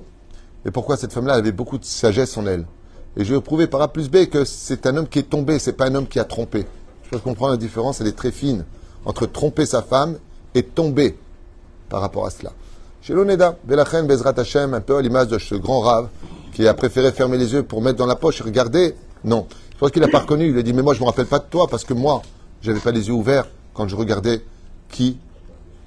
Et 0.65 0.71
pourquoi 0.71 0.95
cette 0.95 1.11
femme-là 1.11 1.33
avait 1.33 1.51
beaucoup 1.51 1.77
de 1.77 1.83
sagesse 1.83 2.37
en 2.37 2.45
elle? 2.45 2.65
Et 3.17 3.25
je 3.25 3.35
vais 3.35 3.41
prouver 3.41 3.67
par 3.67 3.81
A 3.81 3.91
plus 3.91 4.09
B 4.09 4.27
que 4.27 4.45
c'est 4.45 4.85
un 4.85 4.95
homme 4.95 5.09
qui 5.09 5.19
est 5.19 5.29
tombé, 5.29 5.59
c'est 5.59 5.73
pas 5.73 5.87
un 5.87 5.95
homme 5.95 6.07
qui 6.07 6.19
a 6.19 6.23
trompé. 6.23 6.65
Je 7.03 7.09
peux 7.09 7.19
comprendre 7.19 7.51
la 7.51 7.57
différence, 7.57 7.99
elle 7.99 8.07
est 8.07 8.15
très 8.15 8.31
fine 8.31 8.63
entre 9.03 9.25
tromper 9.25 9.65
sa 9.65 9.81
femme 9.81 10.19
et 10.55 10.63
tomber 10.63 11.17
par 11.89 11.99
rapport 11.99 12.25
à 12.25 12.29
cela. 12.29 12.53
Chez 13.01 13.13
l'Oneda, 13.13 13.57
Belachen, 13.65 14.07
Bezrat 14.07 14.35
Hashem, 14.37 14.73
un 14.73 14.81
peu 14.81 14.95
à 14.95 15.01
l'image 15.01 15.27
de 15.27 15.37
ce 15.37 15.55
grand 15.55 15.81
rave 15.81 16.07
qui 16.53 16.65
a 16.65 16.73
préféré 16.73 17.11
fermer 17.11 17.37
les 17.37 17.51
yeux 17.51 17.63
pour 17.63 17.81
mettre 17.81 17.97
dans 17.97 18.05
la 18.05 18.15
poche 18.15 18.39
et 18.39 18.45
regarder. 18.45 18.95
Non. 19.27 19.45
Je 19.73 19.77
pense 19.77 19.91
qu'il 19.91 20.01
n'a 20.01 20.07
pas 20.07 20.19
reconnu. 20.19 20.49
Il 20.49 20.57
a 20.57 20.63
dit 20.63 20.73
Mais 20.73 20.81
moi, 20.81 20.93
je 20.93 20.99
ne 20.99 21.03
me 21.03 21.09
rappelle 21.09 21.25
pas 21.25 21.39
de 21.39 21.45
toi 21.49 21.67
parce 21.69 21.83
que 21.83 21.93
moi, 21.93 22.21
j'avais 22.61 22.79
pas 22.79 22.91
les 22.91 23.07
yeux 23.07 23.13
ouverts 23.13 23.45
quand 23.73 23.87
je 23.87 23.95
regardais 23.95 24.41
qui, 24.89 25.17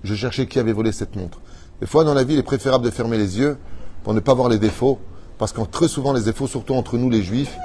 je 0.05 0.14
cherchais 0.14 0.46
qui 0.46 0.59
avait 0.59 0.74
volé 0.74 0.92
cette 0.92 1.16
montre. 1.16 1.40
Des 1.81 1.87
fois, 1.87 2.05
dans 2.05 2.14
la 2.14 2.22
vie, 2.22 2.35
il 2.35 2.38
est 2.38 2.44
préférable 2.44 2.85
de 2.85 2.90
fermer 2.90 3.16
les 3.16 3.38
yeux 3.38 3.57
pour 4.05 4.12
ne 4.12 4.20
pas 4.20 4.35
voir 4.35 4.50
les 4.50 4.59
défauts. 4.59 4.98
Parce 5.38 5.53
que 5.53 5.62
très 5.62 5.88
souvent, 5.88 6.12
les 6.12 6.20
défauts, 6.20 6.46
surtout 6.46 6.74
entre 6.74 6.98
nous 6.98 7.09
les 7.09 7.22
juifs, 7.22 7.57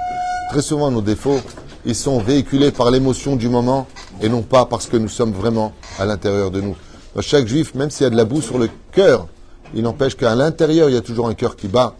très 0.50 0.62
souvent 0.62 0.90
nos 0.90 1.02
défauts, 1.02 1.40
ils 1.84 1.94
sont 1.94 2.18
véhiculés 2.20 2.70
par 2.70 2.90
l'émotion 2.90 3.36
du 3.36 3.50
moment 3.50 3.86
et 4.22 4.30
non 4.30 4.40
pas 4.40 4.64
parce 4.64 4.86
que 4.86 4.96
nous 4.96 5.08
sommes 5.08 5.32
vraiment 5.32 5.74
à 5.98 6.06
l'intérieur 6.06 6.50
de 6.50 6.62
nous. 6.62 6.74
Chaque 7.20 7.46
juif, 7.46 7.74
même 7.74 7.90
s'il 7.90 8.04
y 8.04 8.06
a 8.06 8.10
de 8.10 8.16
la 8.16 8.24
boue 8.24 8.40
sur 8.40 8.58
le 8.58 8.70
cœur, 8.92 9.28
il 9.74 9.82
n'empêche 9.82 10.16
qu'à 10.16 10.34
l'intérieur, 10.34 10.88
il 10.88 10.94
y 10.94 10.98
a 10.98 11.02
toujours 11.02 11.28
un 11.28 11.34
cœur 11.34 11.54
qui 11.54 11.68
bat. 11.68 11.94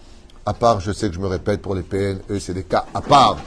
À 0.48 0.54
part, 0.54 0.78
je 0.78 0.92
sais 0.92 1.08
que 1.08 1.14
je 1.16 1.18
me 1.18 1.26
répète 1.26 1.60
pour 1.60 1.74
les 1.74 1.82
PN, 1.82 2.20
eux, 2.30 2.38
c'est 2.38 2.54
des 2.54 2.62
cas 2.62 2.84
à 2.94 3.00
part. 3.00 3.38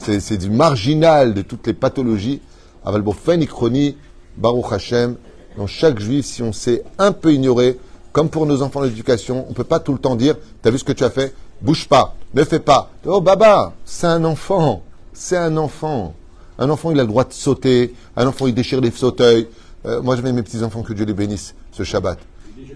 C'est 0.00 0.38
du 0.38 0.48
marginal 0.48 1.34
de 1.34 1.42
toutes 1.42 1.66
les 1.66 1.74
pathologies. 1.74 2.40
Aval 2.82 3.02
Bofen 3.02 3.42
Ikroni, 3.42 3.94
Baruch 4.38 4.72
Hashem. 4.72 5.16
Dans 5.58 5.66
chaque 5.66 5.98
juif, 5.98 6.24
si 6.24 6.42
on 6.42 6.54
s'est 6.54 6.82
un 6.96 7.12
peu 7.12 7.34
ignoré, 7.34 7.78
comme 8.12 8.30
pour 8.30 8.46
nos 8.46 8.62
enfants 8.62 8.80
d'éducation, 8.80 9.44
on 9.46 9.50
ne 9.50 9.54
peut 9.54 9.64
pas 9.64 9.80
tout 9.80 9.92
le 9.92 9.98
temps 9.98 10.16
dire 10.16 10.36
T'as 10.62 10.70
vu 10.70 10.78
ce 10.78 10.84
que 10.84 10.92
tu 10.92 11.04
as 11.04 11.10
fait? 11.10 11.34
Bouge 11.60 11.88
pas, 11.88 12.14
ne 12.32 12.42
fais 12.42 12.60
pas. 12.60 12.90
Oh, 13.04 13.20
baba, 13.20 13.74
c'est 13.84 14.06
un 14.06 14.24
enfant. 14.24 14.82
C'est 15.12 15.36
un 15.36 15.58
enfant. 15.58 16.14
Un 16.58 16.70
enfant, 16.70 16.90
il 16.90 16.98
a 16.98 17.02
le 17.02 17.08
droit 17.08 17.24
de 17.24 17.34
sauter. 17.34 17.94
Un 18.16 18.26
enfant, 18.26 18.46
il 18.46 18.54
déchire 18.54 18.80
les 18.80 18.90
fauteuils. 18.90 19.46
Euh, 19.84 20.00
moi, 20.00 20.16
j'avais 20.16 20.32
mes 20.32 20.42
petits-enfants, 20.42 20.82
que 20.82 20.94
Dieu 20.94 21.04
les 21.04 21.12
bénisse, 21.12 21.54
ce 21.70 21.82
Shabbat. 21.82 22.18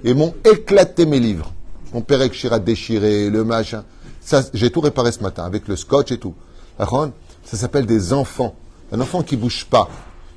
Ils 0.04 0.14
m'ont 0.14 0.34
éclaté 0.44 1.06
mes 1.06 1.18
livres. 1.18 1.50
Mon 1.92 2.02
père 2.02 2.20
a 2.20 2.58
déchiré, 2.58 3.30
le 3.30 3.44
machin. 3.44 3.84
J'ai 4.54 4.70
tout 4.70 4.80
réparé 4.80 5.12
ce 5.12 5.20
matin, 5.20 5.44
avec 5.44 5.66
le 5.66 5.76
scotch 5.76 6.12
et 6.12 6.18
tout. 6.18 6.34
Ça 6.78 7.56
s'appelle 7.56 7.86
des 7.86 8.12
enfants. 8.12 8.54
Un 8.92 9.00
enfant 9.00 9.22
qui 9.22 9.36
bouge 9.36 9.66
pas, 9.66 9.88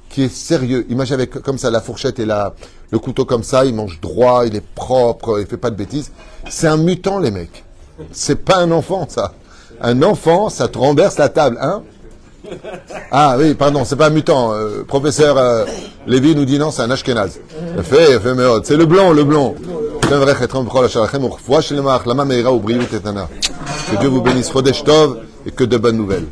qui 0.10 0.24
est 0.24 0.34
sérieux. 0.34 0.86
Imagine 0.90 1.16
avec 1.16 1.32
comme 1.32 1.58
ça 1.58 1.72
la 1.72 1.82
fourchette 1.82 2.20
et 2.20 2.26
la, 2.26 2.54
le 2.92 3.00
couteau 3.00 3.26
comme 3.26 3.44
ça, 3.44 3.66
il 3.66 3.74
mange 3.74 4.00
droit, 4.00 4.46
il 4.46 4.56
est 4.56 4.66
propre, 4.66 5.40
il 5.40 5.48
fait 5.48 5.58
pas 5.58 5.70
de 5.70 5.76
bêtises. 5.76 6.12
C'est 6.50 6.68
un 6.68 6.78
mutant, 6.78 7.20
les 7.20 7.32
mecs. 7.32 7.64
C'est 8.12 8.44
pas 8.44 8.58
un 8.58 8.72
enfant, 8.72 9.08
ça. 9.08 9.34
Un 9.82 10.02
enfant, 10.04 10.50
ça 10.50 10.68
te 10.68 10.78
renverse 10.78 11.18
la 11.18 11.30
table, 11.30 11.58
hein 11.62 11.84
Ah 13.12 13.36
oui, 13.38 13.54
pardon, 13.54 13.84
c'est 13.86 13.96
pas 13.96 14.08
un 14.08 14.10
mutant. 14.10 14.54
Euh, 14.54 14.84
professeur 14.84 15.38
euh, 15.38 15.66
Lévy 16.08 16.36
nous 16.36 16.46
dit 16.46 16.58
non, 16.58 16.72
c'est 16.72 16.82
un 16.82 16.90
ashkenaz. 16.90 17.40
C'est 18.64 18.78
le 18.78 18.86
blond, 18.86 19.12
le 19.12 19.24
blond. 19.24 19.56
Que 23.92 24.00
Dieu 24.00 24.10
vous 24.10 24.22
bénisse, 24.22 24.52
Chodesh 24.52 24.84
Tov, 24.84 25.20
et 25.46 25.52
que 25.52 25.64
de 25.64 25.78
bonnes 25.78 25.98
nouvelles. 25.98 26.26